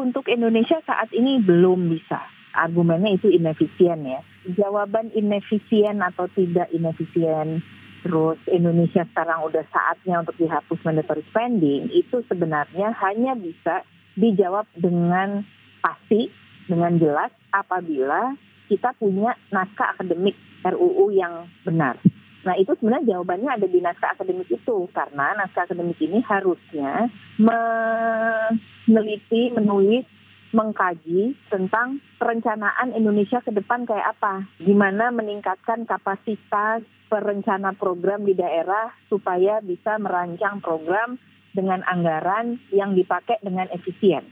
Untuk 0.02 0.26
Indonesia 0.34 0.82
saat 0.82 1.14
ini 1.14 1.38
belum 1.46 1.94
bisa 1.94 2.26
argumennya 2.58 3.22
itu 3.22 3.30
inefisien 3.30 4.02
ya. 4.02 4.26
Jawaban 4.58 5.14
inefisien 5.14 6.02
atau 6.02 6.26
tidak 6.34 6.74
inefisien 6.74 7.62
terus 8.02 8.42
Indonesia 8.50 9.06
sekarang 9.14 9.46
udah 9.46 9.62
saatnya 9.70 10.26
untuk 10.26 10.34
dihapus 10.42 10.82
mandatory 10.82 11.22
spending 11.30 11.86
itu 11.94 12.26
sebenarnya 12.26 12.98
hanya 12.98 13.38
bisa 13.38 13.86
dijawab 14.18 14.66
dengan 14.74 15.46
pasti, 15.86 16.34
dengan 16.66 16.98
jelas 16.98 17.30
apabila 17.54 18.34
kita 18.74 18.98
punya 18.98 19.38
naskah 19.54 19.94
akademik 19.94 20.34
RUU 20.66 21.14
yang 21.14 21.46
benar. 21.62 22.02
Nah 22.42 22.58
itu 22.58 22.74
sebenarnya 22.78 23.16
jawabannya 23.16 23.50
ada 23.54 23.68
di 23.70 23.80
naskah 23.82 24.18
akademik 24.18 24.50
itu 24.50 24.78
karena 24.92 25.38
naskah 25.38 25.70
akademik 25.70 26.02
ini 26.02 26.20
harusnya 26.26 27.10
meneliti, 27.38 29.54
menulis 29.54 30.06
mengkaji 30.52 31.32
tentang 31.48 32.04
perencanaan 32.20 32.92
Indonesia 32.92 33.40
ke 33.40 33.56
depan 33.56 33.88
kayak 33.88 34.20
apa. 34.20 34.52
Gimana 34.60 35.08
meningkatkan 35.16 35.88
kapasitas 35.88 36.84
perencana 37.08 37.72
program 37.76 38.28
di 38.28 38.36
daerah 38.36 38.92
supaya 39.08 39.64
bisa 39.64 39.96
merancang 40.00 40.60
program 40.60 41.20
dengan 41.52 41.84
anggaran 41.84 42.60
yang 42.72 42.96
dipakai 42.96 43.40
dengan 43.44 43.68
efisien. 43.72 44.24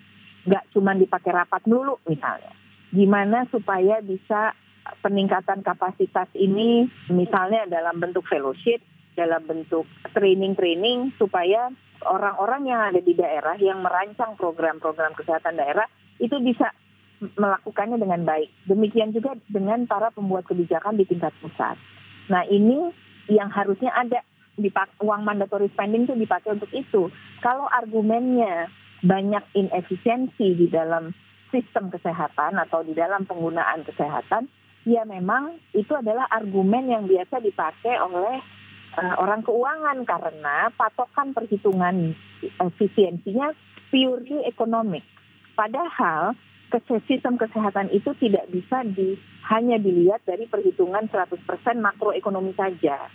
Nggak 0.47 0.71
cuma 0.71 0.95
dipakai 0.95 1.35
rapat 1.35 1.61
dulu 1.67 1.99
misalnya. 2.07 2.55
Gimana 2.89 3.45
supaya 3.51 4.01
bisa 4.01 4.55
peningkatan 5.01 5.61
kapasitas 5.61 6.27
ini 6.35 6.89
misalnya 7.09 7.65
dalam 7.69 7.97
bentuk 8.01 8.25
fellowship, 8.27 8.81
dalam 9.13 9.43
bentuk 9.45 9.85
training-training 10.15 11.15
supaya 11.19 11.71
orang-orang 12.07 12.69
yang 12.69 12.81
ada 12.93 13.01
di 13.03 13.13
daerah 13.15 13.59
yang 13.59 13.83
merancang 13.83 14.39
program-program 14.39 15.11
kesehatan 15.15 15.59
daerah 15.59 15.85
itu 16.19 16.35
bisa 16.39 16.71
melakukannya 17.19 17.99
dengan 17.99 18.23
baik. 18.23 18.47
Demikian 18.63 19.11
juga 19.11 19.35
dengan 19.51 19.83
para 19.83 20.07
pembuat 20.15 20.47
kebijakan 20.47 20.95
di 20.95 21.03
tingkat 21.03 21.35
pusat. 21.43 21.75
Nah 22.31 22.47
ini 22.47 22.95
yang 23.27 23.51
harusnya 23.51 23.91
ada 23.91 24.23
dipak 24.55 24.99
uang 25.03 25.23
mandatory 25.23 25.71
spending 25.71 26.07
itu 26.07 26.15
dipakai 26.15 26.55
untuk 26.55 26.71
itu. 26.71 27.11
Kalau 27.43 27.67
argumennya 27.67 28.71
banyak 29.03 29.43
inefisiensi 29.55 30.47
di 30.59 30.67
dalam 30.67 31.15
sistem 31.49 31.89
kesehatan 31.89 32.59
atau 32.59 32.83
di 32.83 32.93
dalam 32.93 33.23
penggunaan 33.25 33.87
kesehatan, 33.87 34.51
ya 34.89 35.05
memang 35.05 35.61
itu 35.77 35.93
adalah 35.93 36.25
argumen 36.33 36.89
yang 36.89 37.03
biasa 37.05 37.37
dipakai 37.45 38.01
oleh 38.01 38.41
uh, 38.97 39.15
orang 39.21 39.45
keuangan 39.45 40.01
karena 40.01 40.73
patokan 40.73 41.37
perhitungan 41.37 42.17
efisiensinya 42.41 43.53
purely 43.93 44.41
ekonomik. 44.49 45.05
Padahal 45.53 46.33
sistem 47.09 47.37
kesehatan 47.37 47.89
itu 47.89 48.13
tidak 48.21 48.45
bisa 48.53 48.85
di, 48.85 49.17
hanya 49.49 49.81
dilihat 49.81 50.21
dari 50.25 50.45
perhitungan 50.45 51.09
100% 51.09 51.41
makroekonomi 51.81 52.53
saja. 52.53 53.09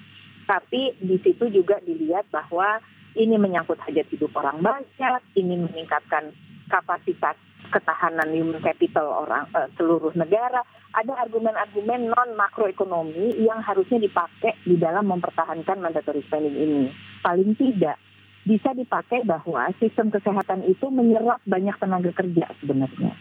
Tapi 0.45 0.99
di 0.99 1.17
situ 1.23 1.49
juga 1.49 1.79
dilihat 1.81 2.29
bahwa 2.35 2.83
ini 3.15 3.39
menyangkut 3.39 3.79
hajat 3.79 4.11
hidup 4.11 4.35
orang 4.35 4.59
banyak, 4.61 5.21
ini 5.39 5.55
meningkatkan 5.63 6.35
kapasitas 6.67 7.39
ketahanan 7.71 8.29
human 8.35 8.61
capital 8.61 9.25
orang 9.25 9.47
uh, 9.55 9.71
seluruh 9.79 10.13
negara. 10.19 10.67
Ada 10.95 11.27
argumen-argumen 11.27 12.07
non 12.07 12.39
makroekonomi 12.39 13.43
yang 13.43 13.59
harusnya 13.67 13.99
dipakai 13.99 14.55
di 14.63 14.79
dalam 14.79 15.11
mempertahankan 15.11 15.83
mandatory 15.83 16.23
spending 16.23 16.55
ini. 16.55 16.83
Paling 17.19 17.59
tidak 17.59 17.99
bisa 18.47 18.71
dipakai 18.77 19.27
bahwa 19.27 19.75
sistem 19.83 20.15
kesehatan 20.15 20.63
itu 20.71 20.87
menyerap 20.95 21.43
banyak 21.49 21.75
tenaga 21.83 22.15
kerja 22.15 22.47
sebenarnya. 22.63 23.17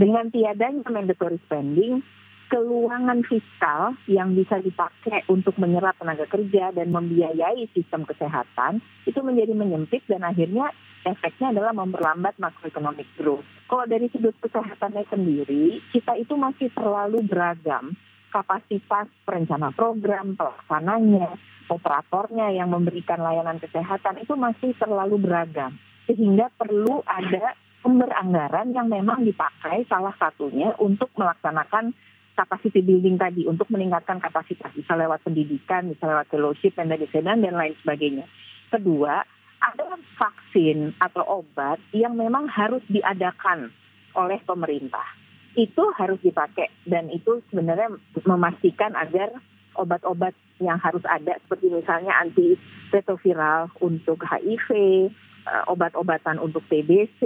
Dengan 0.00 0.34
tiadanya 0.34 0.82
mandatory 0.90 1.38
spending, 1.46 2.02
keluangan 2.50 3.24
fiskal 3.24 3.96
yang 4.10 4.34
bisa 4.34 4.58
dipakai 4.60 5.24
untuk 5.30 5.56
menyerap 5.56 5.96
tenaga 5.96 6.28
kerja 6.28 6.68
dan 6.74 6.92
membiayai 6.92 7.64
sistem 7.72 8.02
kesehatan 8.04 8.84
itu 9.08 9.20
menjadi 9.24 9.56
menyempit 9.56 10.04
dan 10.04 10.20
akhirnya 10.20 10.68
efeknya 11.02 11.50
adalah 11.54 11.74
memperlambat 11.74 12.38
makroeconomic 12.38 13.06
growth. 13.18 13.46
Kalau 13.66 13.84
dari 13.88 14.06
sudut 14.12 14.36
kesehatannya 14.38 15.04
sendiri, 15.10 15.82
kita 15.90 16.14
itu 16.18 16.34
masih 16.38 16.68
terlalu 16.74 17.24
beragam 17.26 17.94
kapasitas 18.32 19.12
perencana 19.28 19.70
program, 19.76 20.34
pelaksananya, 20.38 21.36
operatornya 21.68 22.52
yang 22.56 22.72
memberikan 22.72 23.20
layanan 23.20 23.60
kesehatan 23.60 24.24
itu 24.24 24.32
masih 24.34 24.72
terlalu 24.80 25.20
beragam. 25.20 25.76
Sehingga 26.08 26.48
perlu 26.56 27.04
ada 27.04 27.54
sumber 27.84 28.08
anggaran 28.14 28.72
yang 28.72 28.88
memang 28.88 29.26
dipakai 29.26 29.84
salah 29.90 30.14
satunya 30.16 30.72
untuk 30.80 31.12
melaksanakan 31.18 31.92
capacity 32.32 32.80
building 32.80 33.20
tadi 33.20 33.44
untuk 33.44 33.68
meningkatkan 33.68 34.16
kapasitas 34.16 34.72
bisa 34.72 34.96
lewat 34.96 35.20
pendidikan, 35.20 35.92
bisa 35.92 36.08
lewat 36.08 36.32
fellowship, 36.32 36.72
dan 36.74 36.88
lain 37.54 37.76
sebagainya. 37.84 38.24
Kedua, 38.72 39.20
ada 39.62 39.96
vaksin 40.18 40.92
atau 40.98 41.42
obat 41.42 41.78
yang 41.94 42.18
memang 42.18 42.50
harus 42.50 42.82
diadakan 42.90 43.70
oleh 44.18 44.42
pemerintah. 44.42 45.06
Itu 45.54 45.92
harus 45.94 46.18
dipakai 46.24 46.72
dan 46.88 47.12
itu 47.12 47.44
sebenarnya 47.52 47.94
memastikan 48.26 48.96
agar 48.98 49.30
obat-obat 49.76 50.34
yang 50.60 50.76
harus 50.80 51.02
ada 51.08 51.36
seperti 51.46 51.72
misalnya 51.72 52.12
anti 52.20 52.56
retroviral 52.92 53.72
untuk 53.80 54.20
HIV, 54.20 54.68
eh, 55.48 55.64
obat-obatan 55.68 56.40
untuk 56.40 56.64
TBC, 56.68 57.20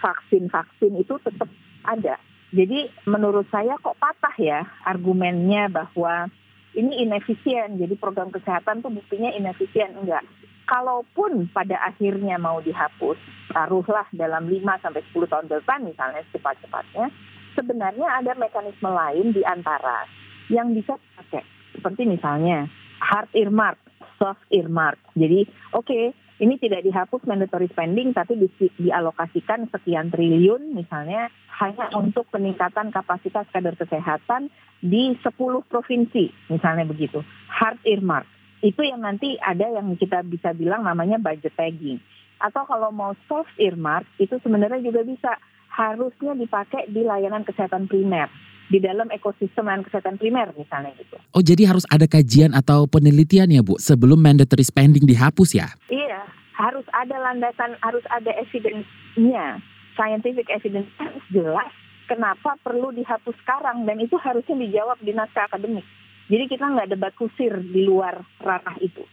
vaksin-vaksin 0.00 0.92
itu 0.96 1.14
tetap 1.20 1.48
ada. 1.84 2.16
Jadi 2.54 2.88
menurut 3.10 3.44
saya 3.50 3.76
kok 3.82 3.98
patah 3.98 4.36
ya 4.38 4.64
argumennya 4.86 5.68
bahwa 5.68 6.30
ini 6.76 7.02
inefisien. 7.02 7.80
Jadi 7.80 7.96
program 7.96 8.28
kesehatan 8.30 8.84
tuh 8.84 8.92
buktinya 8.92 9.32
inefisien 9.32 9.96
enggak. 9.96 10.22
Kalaupun 10.66 11.46
pada 11.54 11.78
akhirnya 11.78 12.42
mau 12.42 12.58
dihapus, 12.58 13.14
taruhlah 13.54 14.06
dalam 14.10 14.50
5 14.50 14.82
sampai 14.82 15.02
10 15.14 15.30
tahun 15.30 15.46
depan 15.46 15.86
misalnya 15.86 16.26
cepat-cepatnya, 16.34 17.06
sebenarnya 17.54 18.08
ada 18.18 18.34
mekanisme 18.34 18.90
lain 18.90 19.30
di 19.30 19.46
antara 19.46 20.10
yang 20.50 20.74
bisa 20.74 20.98
dipakai 20.98 21.42
seperti 21.70 22.02
misalnya 22.08 22.66
hard 22.98 23.30
earmark, 23.38 23.78
soft 24.18 24.42
earmark. 24.50 24.98
Jadi 25.14 25.46
oke, 25.70 25.86
okay, 25.86 26.04
ini 26.42 26.60
tidak 26.60 26.84
dihapus 26.84 27.24
mandatory 27.24 27.68
spending 27.72 28.12
tapi 28.12 28.36
di, 28.36 28.48
dialokasikan 28.76 29.72
sekian 29.72 30.12
triliun 30.12 30.76
misalnya 30.76 31.32
hanya 31.56 31.88
untuk 31.96 32.28
peningkatan 32.28 32.92
kapasitas 32.92 33.48
kader 33.48 33.78
kesehatan 33.80 34.52
di 34.84 35.16
10 35.16 35.32
provinsi 35.70 36.52
misalnya 36.52 36.84
begitu. 36.84 37.24
Hard 37.48 37.80
earmark. 37.88 38.35
Itu 38.66 38.82
yang 38.82 39.06
nanti 39.06 39.38
ada 39.38 39.70
yang 39.70 39.94
kita 39.94 40.26
bisa 40.26 40.50
bilang 40.50 40.82
namanya 40.82 41.22
budget 41.22 41.54
tagging. 41.54 42.02
Atau 42.42 42.66
kalau 42.66 42.90
mau 42.90 43.14
soft 43.30 43.54
earmark 43.62 44.02
itu 44.18 44.34
sebenarnya 44.42 44.82
juga 44.82 45.06
bisa 45.06 45.38
harusnya 45.70 46.34
dipakai 46.34 46.90
di 46.90 47.06
layanan 47.06 47.46
kesehatan 47.46 47.86
primer 47.86 48.26
di 48.66 48.82
dalam 48.82 49.06
ekosistem 49.14 49.70
layanan 49.70 49.86
kesehatan 49.86 50.18
primer 50.18 50.50
misalnya 50.58 50.90
gitu. 50.98 51.14
Oh 51.30 51.38
jadi 51.38 51.70
harus 51.70 51.86
ada 51.86 52.10
kajian 52.10 52.50
atau 52.58 52.90
penelitian 52.90 53.46
ya 53.54 53.62
Bu 53.62 53.78
sebelum 53.78 54.18
mandatory 54.18 54.66
spending 54.66 55.06
dihapus 55.06 55.54
ya? 55.54 55.70
Iya, 55.86 56.26
harus 56.58 56.84
ada 56.90 57.14
landasan, 57.22 57.78
harus 57.86 58.02
ada 58.10 58.34
evidence-nya. 58.34 59.62
Scientific 59.94 60.50
evidence 60.50 60.90
harus 60.98 61.22
jelas 61.30 61.70
kenapa 62.10 62.58
perlu 62.60 62.90
dihapus 62.90 63.32
sekarang 63.46 63.86
dan 63.86 64.02
itu 64.02 64.18
harusnya 64.18 64.58
dijawab 64.58 64.98
di 65.00 65.14
naskah 65.14 65.46
akademik. 65.46 65.86
Jadi 66.26 66.44
kita 66.50 66.66
nggak 66.66 66.90
debat 66.90 67.14
kusir 67.14 67.54
di 67.62 67.86
luar 67.86 68.18
ranah 68.42 68.76
itu 68.82 69.06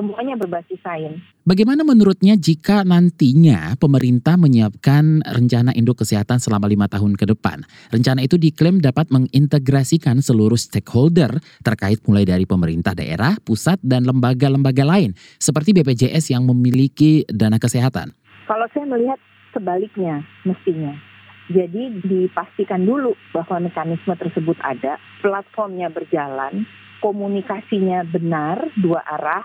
semuanya 0.00 0.38
berbasis 0.38 0.80
sains. 0.80 1.20
Bagaimana 1.44 1.82
menurutnya 1.82 2.38
jika 2.38 2.86
nantinya 2.86 3.74
pemerintah 3.76 4.38
menyiapkan 4.38 5.20
rencana 5.26 5.74
induk 5.74 6.00
kesehatan 6.00 6.38
selama 6.38 6.70
lima 6.70 6.86
tahun 6.86 7.20
ke 7.20 7.28
depan? 7.28 7.66
Rencana 7.90 8.22
itu 8.22 8.38
diklaim 8.38 8.78
dapat 8.78 9.12
mengintegrasikan 9.12 10.22
seluruh 10.24 10.56
stakeholder 10.56 11.42
terkait 11.60 12.00
mulai 12.06 12.24
dari 12.24 12.48
pemerintah 12.48 12.94
daerah, 12.94 13.36
pusat, 13.42 13.76
dan 13.84 14.06
lembaga-lembaga 14.06 14.86
lain 14.86 15.12
seperti 15.36 15.76
BPJS 15.76 16.32
yang 16.32 16.46
memiliki 16.46 17.26
dana 17.28 17.60
kesehatan. 17.60 18.14
Kalau 18.46 18.66
saya 18.72 18.86
melihat 18.86 19.18
sebaliknya 19.52 20.22
mestinya. 20.46 21.09
Jadi 21.50 21.98
dipastikan 22.06 22.86
dulu 22.86 23.18
bahwa 23.34 23.66
mekanisme 23.66 24.14
tersebut 24.14 24.54
ada, 24.62 25.02
platformnya 25.18 25.90
berjalan, 25.90 26.62
komunikasinya 27.02 28.06
benar 28.06 28.70
dua 28.78 29.02
arah 29.02 29.42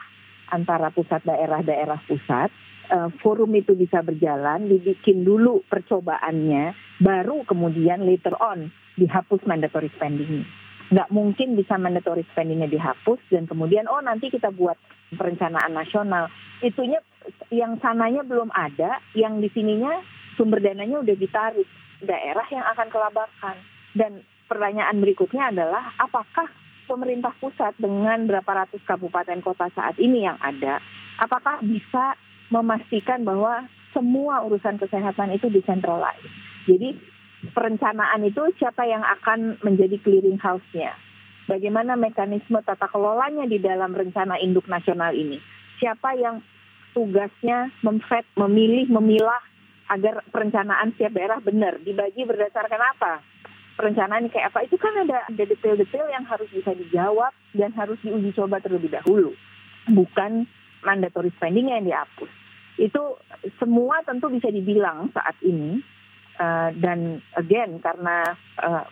antara 0.53 0.93
pusat 0.93 1.25
daerah 1.25 1.65
daerah 1.65 1.97
pusat. 2.05 2.53
Uh, 2.85 3.09
forum 3.25 3.49
itu 3.57 3.73
bisa 3.73 4.05
berjalan, 4.05 4.69
dibikin 4.69 5.25
dulu 5.25 5.65
percobaannya, 5.65 6.77
baru 7.01 7.41
kemudian 7.49 8.05
later 8.05 8.37
on 8.37 8.69
dihapus 9.01 9.41
mandatory 9.49 9.89
spending. 9.97 10.45
Nggak 10.93 11.09
mungkin 11.09 11.57
bisa 11.57 11.81
mandatory 11.81 12.21
spendingnya 12.29 12.69
dihapus 12.69 13.17
dan 13.33 13.49
kemudian 13.49 13.89
oh 13.89 14.05
nanti 14.05 14.29
kita 14.29 14.53
buat 14.53 14.77
perencanaan 15.17 15.73
nasional. 15.73 16.29
Itunya 16.61 17.01
yang 17.49 17.81
sananya 17.81 18.21
belum 18.21 18.53
ada, 18.53 19.01
yang 19.17 19.41
di 19.41 19.49
sininya 19.49 20.05
sumber 20.37 20.61
dananya 20.61 21.01
udah 21.01 21.17
ditarik 21.17 21.65
daerah 22.03 22.45
yang 22.51 22.65
akan 22.75 22.87
kelabakan. 22.91 23.55
Dan 23.95 24.23
pertanyaan 24.51 24.99
berikutnya 24.99 25.51
adalah 25.55 25.95
apakah 25.99 26.47
pemerintah 26.85 27.33
pusat 27.41 27.73
dengan 27.81 28.29
berapa 28.29 28.65
ratus 28.65 28.81
kabupaten 28.85 29.41
kota 29.41 29.71
saat 29.73 29.97
ini 29.97 30.27
yang 30.27 30.37
ada, 30.41 30.79
apakah 31.17 31.61
bisa 31.65 32.13
memastikan 32.53 33.25
bahwa 33.25 33.65
semua 33.95 34.43
urusan 34.45 34.77
kesehatan 34.77 35.33
itu 35.33 35.49
decentralized. 35.49 36.29
Jadi 36.67 36.99
perencanaan 37.55 38.21
itu 38.27 38.41
siapa 38.59 38.83
yang 38.85 39.01
akan 39.01 39.61
menjadi 39.63 39.97
clearing 40.03 40.37
house-nya. 40.37 40.93
Bagaimana 41.45 41.93
mekanisme 41.93 42.57
tata 42.65 42.89
kelolanya 42.89 43.45
di 43.45 43.61
dalam 43.61 43.93
rencana 43.93 44.41
induk 44.41 44.65
nasional 44.65 45.13
ini. 45.13 45.37
Siapa 45.77 46.17
yang 46.17 46.41
tugasnya 46.97 47.69
memfed, 47.85 48.25
memilih, 48.33 48.89
memilah 48.89 49.43
agar 49.89 50.25
perencanaan 50.29 50.93
setiap 50.95 51.13
daerah 51.13 51.39
benar. 51.41 51.77
Dibagi 51.81 52.25
berdasarkan 52.25 52.81
apa? 52.95 53.21
Perencanaan 53.75 54.31
kayak 54.31 54.55
apa? 54.55 54.65
Itu 54.65 54.79
kan 54.79 54.95
ada 54.95 55.27
ada 55.27 55.43
detail-detail 55.43 56.07
yang 56.09 56.25
harus 56.25 56.47
bisa 56.49 56.71
dijawab 56.73 57.33
dan 57.53 57.75
harus 57.75 57.99
diuji 58.01 58.31
coba 58.33 58.63
terlebih 58.63 58.93
dahulu. 58.93 59.35
Bukan 59.91 60.47
mandatory 60.81 61.33
spending 61.35 61.69
yang 61.69 61.83
dihapus. 61.85 62.31
Itu 62.81 63.19
semua 63.61 64.01
tentu 64.03 64.31
bisa 64.31 64.49
dibilang 64.49 65.11
saat 65.11 65.35
ini 65.43 65.79
uh, 66.39 66.69
dan 66.75 67.21
again 67.35 67.79
karena 67.79 68.35
uh, 68.59 68.85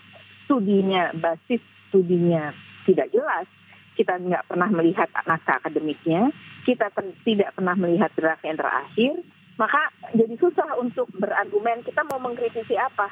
studinya 0.46 1.12
basis 1.16 1.64
studinya 1.90 2.52
tidak 2.84 3.12
jelas 3.12 3.48
kita 3.94 4.18
nggak 4.18 4.50
pernah 4.50 4.70
melihat 4.74 5.08
naskah 5.30 5.62
akademiknya 5.62 6.34
kita 6.66 6.90
tidak 7.24 7.54
pernah 7.54 7.76
melihat 7.78 8.10
draft 8.18 8.44
yang 8.44 8.58
terakhir 8.58 9.14
maka 9.58 9.92
jadi 10.18 10.34
susah 10.38 10.78
untuk 10.82 11.10
berargumen 11.18 11.86
kita 11.86 12.02
mau 12.10 12.18
mengkritisi 12.18 12.74
apa 12.78 13.10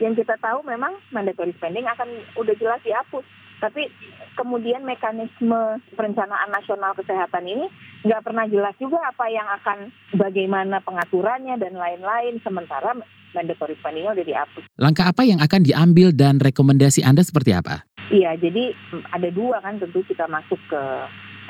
yang 0.00 0.16
kita 0.16 0.38
tahu 0.40 0.64
memang 0.64 0.96
mandatory 1.12 1.52
spending 1.58 1.84
akan 1.84 2.08
udah 2.38 2.54
jelas 2.56 2.80
dihapus 2.86 3.26
tapi 3.60 3.92
kemudian 4.40 4.80
mekanisme 4.88 5.78
perencanaan 5.92 6.48
nasional 6.48 6.96
kesehatan 6.96 7.44
ini 7.44 7.68
nggak 8.08 8.24
pernah 8.24 8.48
jelas 8.48 8.72
juga 8.80 8.96
apa 9.04 9.28
yang 9.28 9.44
akan 9.60 9.92
bagaimana 10.16 10.80
pengaturannya 10.80 11.60
dan 11.60 11.76
lain-lain 11.76 12.40
sementara 12.40 12.96
mandatory 13.36 13.76
spendingnya 13.78 14.16
udah 14.16 14.26
dihapus. 14.26 14.64
Langkah 14.80 15.12
apa 15.12 15.22
yang 15.22 15.38
akan 15.38 15.60
diambil 15.62 16.10
dan 16.10 16.40
rekomendasi 16.40 17.04
Anda 17.04 17.20
seperti 17.22 17.52
apa? 17.54 17.84
Iya, 18.10 18.34
jadi 18.40 18.74
ada 19.12 19.28
dua 19.30 19.62
kan 19.62 19.78
tentu 19.78 20.02
kita 20.02 20.26
masuk 20.26 20.58
ke 20.66 20.82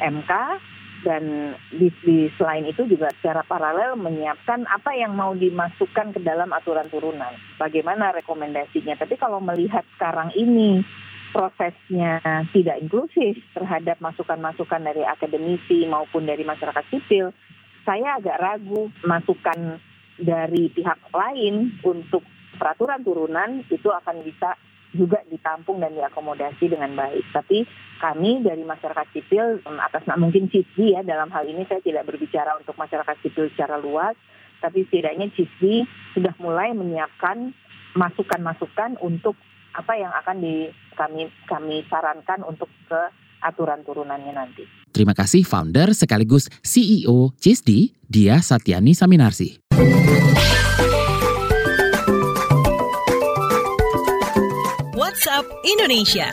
MK 0.02 0.32
dan 1.00 1.56
di, 1.72 1.88
di 2.04 2.28
selain 2.36 2.68
itu 2.68 2.84
juga 2.84 3.08
secara 3.20 3.40
paralel 3.44 3.96
menyiapkan 3.96 4.68
apa 4.68 4.92
yang 4.92 5.16
mau 5.16 5.32
dimasukkan 5.32 6.12
ke 6.16 6.20
dalam 6.20 6.52
aturan 6.52 6.88
turunan. 6.92 7.32
Bagaimana 7.56 8.12
rekomendasinya? 8.16 8.96
Tapi 9.00 9.16
kalau 9.16 9.40
melihat 9.40 9.84
sekarang 9.96 10.32
ini 10.36 10.84
prosesnya 11.30 12.20
tidak 12.50 12.82
inklusif 12.82 13.38
terhadap 13.54 14.02
masukan-masukan 14.02 14.82
dari 14.82 15.06
akademisi 15.06 15.86
maupun 15.86 16.26
dari 16.26 16.42
masyarakat 16.42 16.84
sipil, 16.90 17.30
saya 17.86 18.18
agak 18.20 18.36
ragu 18.42 18.90
masukan 19.06 19.80
dari 20.20 20.68
pihak 20.68 21.00
lain 21.14 21.80
untuk 21.80 22.20
peraturan 22.60 23.00
turunan 23.00 23.64
itu 23.72 23.88
akan 23.88 24.20
bisa 24.20 24.52
juga 24.94 25.22
ditampung 25.30 25.78
dan 25.78 25.94
diakomodasi 25.94 26.70
dengan 26.70 26.94
baik. 26.98 27.24
Tapi 27.30 27.66
kami 28.00 28.42
dari 28.42 28.64
masyarakat 28.66 29.06
sipil 29.14 29.62
atas 29.78 30.02
mungkin 30.18 30.50
CISDI 30.50 30.98
ya 30.98 31.00
dalam 31.06 31.30
hal 31.30 31.46
ini 31.46 31.66
saya 31.68 31.84
tidak 31.84 32.08
berbicara 32.08 32.56
untuk 32.58 32.74
masyarakat 32.74 33.16
sipil 33.22 33.50
secara 33.54 33.78
luas, 33.78 34.16
tapi 34.58 34.88
setidaknya 34.88 35.30
CISDI 35.36 35.86
sudah 36.16 36.34
mulai 36.42 36.74
menyiapkan 36.74 37.54
masukan-masukan 37.94 38.98
untuk 39.02 39.34
apa 39.74 39.94
yang 39.94 40.10
akan 40.10 40.42
di 40.42 40.70
kami 40.98 41.30
kami 41.46 41.86
sarankan 41.86 42.42
untuk 42.42 42.66
ke 42.90 43.02
aturan 43.40 43.80
turunannya 43.86 44.34
nanti. 44.34 44.66
Terima 44.90 45.14
kasih 45.14 45.46
founder 45.46 45.94
sekaligus 45.94 46.50
CEO 46.66 47.32
CISDI, 47.38 47.94
Dia 48.10 48.42
Satyani 48.42 48.92
Saminarsi. 48.92 49.62
WhatsApp 55.20 55.52
Indonesia. 55.68 56.32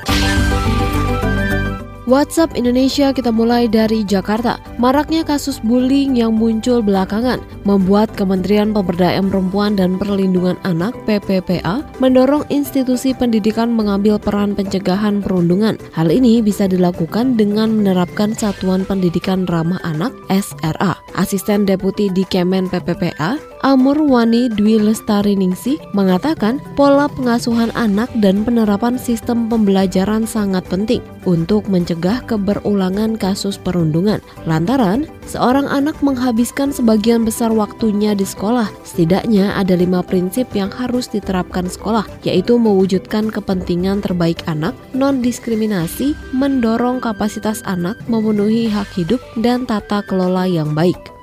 WhatsApp 2.07 2.55
Indonesia 2.55 3.11
kita 3.11 3.35
mulai 3.35 3.67
dari 3.67 4.07
Jakarta. 4.07 4.63
Maraknya 4.79 5.27
kasus 5.27 5.59
bullying 5.59 6.15
yang 6.15 6.39
muncul 6.39 6.79
belakangan 6.79 7.43
membuat 7.67 8.07
Kementerian 8.15 8.71
Pemberdayaan 8.71 9.27
Perempuan 9.27 9.75
dan 9.75 9.99
Perlindungan 9.99 10.55
Anak 10.63 10.95
PPPA 11.03 11.83
mendorong 11.99 12.47
institusi 12.47 13.11
pendidikan 13.11 13.75
mengambil 13.75 14.15
peran 14.15 14.55
pencegahan 14.55 15.19
perundungan. 15.19 15.75
Hal 15.91 16.07
ini 16.07 16.39
bisa 16.39 16.71
dilakukan 16.71 17.35
dengan 17.35 17.75
menerapkan 17.75 18.31
Satuan 18.31 18.87
Pendidikan 18.87 19.43
Ramah 19.51 19.83
Anak 19.83 20.15
SRA. 20.31 20.95
Asisten 21.19 21.67
Deputi 21.67 22.07
di 22.07 22.23
Kemen 22.23 22.71
PPPA 22.71 23.35
Amur 23.65 23.97
Wani 23.97 24.53
Dwi 24.53 24.77
Lestari 24.77 25.33
Ningsih 25.33 25.81
mengatakan 25.97 26.61
pola 26.77 27.09
pengasuhan 27.09 27.73
anak 27.73 28.05
dan 28.21 28.45
penerapan 28.45 29.01
sistem 29.01 29.49
pembelajaran 29.49 30.29
sangat 30.29 30.61
penting 30.69 31.01
untuk 31.25 31.65
mencegah 31.65 32.21
keberulangan 32.29 33.17
kasus 33.17 33.57
perundungan. 33.57 34.21
Lantaran, 34.45 35.09
seorang 35.25 35.65
anak 35.73 35.97
menghabiskan 36.05 36.69
sebagian 36.69 37.25
besar 37.25 37.49
waktunya 37.49 38.13
di 38.13 38.29
sekolah. 38.29 38.69
Setidaknya 38.85 39.57
ada 39.57 39.73
lima 39.73 40.05
prinsip 40.05 40.45
yang 40.53 40.69
harus 40.69 41.09
diterapkan 41.09 41.65
sekolah, 41.65 42.05
yaitu 42.21 42.61
mewujudkan 42.61 43.33
kepentingan 43.33 44.05
terbaik 44.05 44.37
anak, 44.45 44.77
non-diskriminasi, 44.93 46.13
mendorong 46.29 47.01
kapasitas 47.01 47.65
anak, 47.65 47.97
memenuhi 48.05 48.69
hak 48.69 48.87
hidup, 48.93 49.19
dan 49.41 49.65
tata 49.65 50.05
kelola 50.05 50.45
yang 50.45 50.77
baik. 50.77 51.16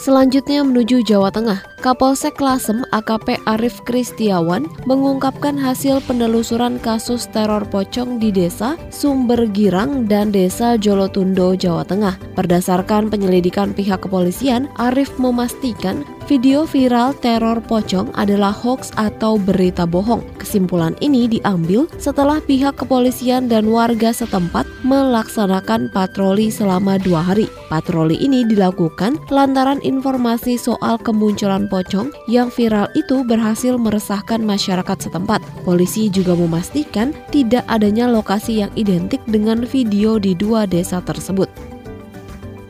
Selanjutnya 0.00 0.64
menuju 0.64 1.04
Jawa 1.04 1.28
Tengah. 1.28 1.69
Kapolsek 1.80 2.44
Lasem 2.44 2.84
AKP 2.92 3.40
Arif 3.48 3.80
Kristiawan 3.88 4.68
mengungkapkan 4.84 5.56
hasil 5.56 6.04
penelusuran 6.04 6.76
kasus 6.76 7.24
teror 7.32 7.64
pocong 7.64 8.20
di 8.20 8.28
desa 8.28 8.76
Sumber 8.92 9.48
Girang 9.48 10.04
dan 10.04 10.28
desa 10.28 10.76
Jolotundo, 10.76 11.56
Jawa 11.56 11.88
Tengah. 11.88 12.20
Berdasarkan 12.36 13.08
penyelidikan 13.08 13.72
pihak 13.72 14.04
kepolisian, 14.04 14.68
Arif 14.76 15.16
memastikan 15.16 16.04
video 16.28 16.68
viral 16.68 17.16
teror 17.16 17.64
pocong 17.64 18.12
adalah 18.12 18.52
hoax 18.52 18.92
atau 19.00 19.40
berita 19.40 19.88
bohong. 19.88 20.20
Kesimpulan 20.36 20.92
ini 21.00 21.32
diambil 21.32 21.88
setelah 21.96 22.44
pihak 22.44 22.76
kepolisian 22.76 23.48
dan 23.48 23.72
warga 23.72 24.12
setempat 24.12 24.68
melaksanakan 24.84 25.88
patroli 25.96 26.52
selama 26.52 27.00
dua 27.00 27.24
hari. 27.24 27.48
Patroli 27.72 28.20
ini 28.20 28.44
dilakukan 28.44 29.16
lantaran 29.32 29.80
informasi 29.80 30.60
soal 30.60 31.00
kemunculan 31.00 31.69
pocong 31.70 32.10
yang 32.26 32.50
viral 32.50 32.90
itu 32.98 33.22
berhasil 33.22 33.78
meresahkan 33.78 34.42
masyarakat 34.42 35.06
setempat. 35.06 35.38
Polisi 35.62 36.10
juga 36.10 36.34
memastikan 36.34 37.14
tidak 37.30 37.62
adanya 37.70 38.10
lokasi 38.10 38.66
yang 38.66 38.74
identik 38.74 39.22
dengan 39.30 39.62
video 39.62 40.18
di 40.18 40.34
dua 40.34 40.66
desa 40.66 40.98
tersebut. 40.98 41.46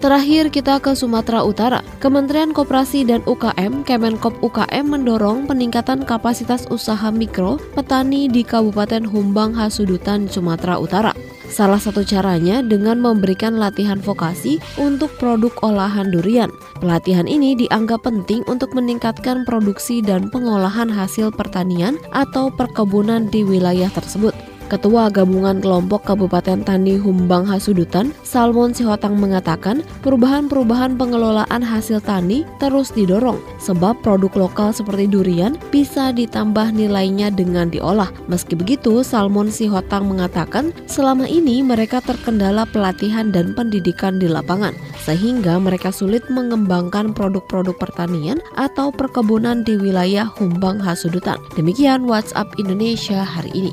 Terakhir 0.01 0.49
kita 0.49 0.81
ke 0.81 0.97
Sumatera 0.97 1.45
Utara. 1.45 1.85
Kementerian 2.01 2.57
Koperasi 2.57 3.05
dan 3.05 3.21
UKM, 3.29 3.85
Kemenkop 3.85 4.33
UKM 4.41 4.97
mendorong 4.97 5.45
peningkatan 5.45 6.09
kapasitas 6.09 6.65
usaha 6.73 7.13
mikro 7.13 7.61
petani 7.77 8.25
di 8.25 8.41
Kabupaten 8.41 9.05
Humbang 9.05 9.53
Hasudutan, 9.53 10.25
Sumatera 10.25 10.81
Utara. 10.81 11.13
Salah 11.51 11.83
satu 11.83 12.07
caranya 12.07 12.63
dengan 12.63 13.03
memberikan 13.03 13.59
latihan 13.59 13.99
vokasi 13.99 14.63
untuk 14.79 15.11
produk 15.19 15.51
olahan 15.67 16.15
durian. 16.15 16.49
Pelatihan 16.79 17.27
ini 17.27 17.59
dianggap 17.59 18.07
penting 18.07 18.47
untuk 18.47 18.71
meningkatkan 18.73 19.43
produksi 19.43 19.99
dan 19.99 20.31
pengolahan 20.31 20.89
hasil 20.89 21.35
pertanian 21.35 21.99
atau 22.15 22.55
perkebunan 22.55 23.27
di 23.29 23.43
wilayah 23.43 23.91
tersebut. 23.91 24.50
Ketua 24.71 25.11
Gabungan 25.11 25.59
Kelompok 25.59 26.07
Kabupaten 26.07 26.63
Tani 26.63 26.95
Humbang 26.95 27.43
Hasudutan, 27.43 28.15
Salmon 28.23 28.71
Sihotang 28.71 29.19
mengatakan, 29.19 29.83
perubahan-perubahan 30.07 30.95
pengelolaan 30.95 31.59
hasil 31.59 31.99
tani 31.99 32.47
terus 32.63 32.95
didorong 32.95 33.43
sebab 33.59 33.99
produk 33.99 34.47
lokal 34.47 34.71
seperti 34.71 35.11
durian 35.11 35.59
bisa 35.75 36.15
ditambah 36.15 36.71
nilainya 36.71 37.35
dengan 37.35 37.67
diolah. 37.67 38.15
Meski 38.31 38.55
begitu, 38.55 39.03
Salmon 39.03 39.51
Sihotang 39.51 40.07
mengatakan 40.07 40.71
selama 40.87 41.27
ini 41.27 41.67
mereka 41.67 41.99
terkendala 41.99 42.63
pelatihan 42.71 43.35
dan 43.35 43.59
pendidikan 43.59 44.23
di 44.23 44.31
lapangan 44.31 44.79
sehingga 45.03 45.59
mereka 45.59 45.91
sulit 45.91 46.23
mengembangkan 46.31 47.11
produk-produk 47.11 47.75
pertanian 47.75 48.39
atau 48.55 48.95
perkebunan 48.95 49.67
di 49.67 49.75
wilayah 49.75 50.31
Humbang 50.39 50.79
Hasudutan. 50.79 51.43
Demikian 51.59 52.07
WhatsApp 52.07 52.55
Indonesia 52.61 53.27
hari 53.27 53.51
ini. 53.51 53.73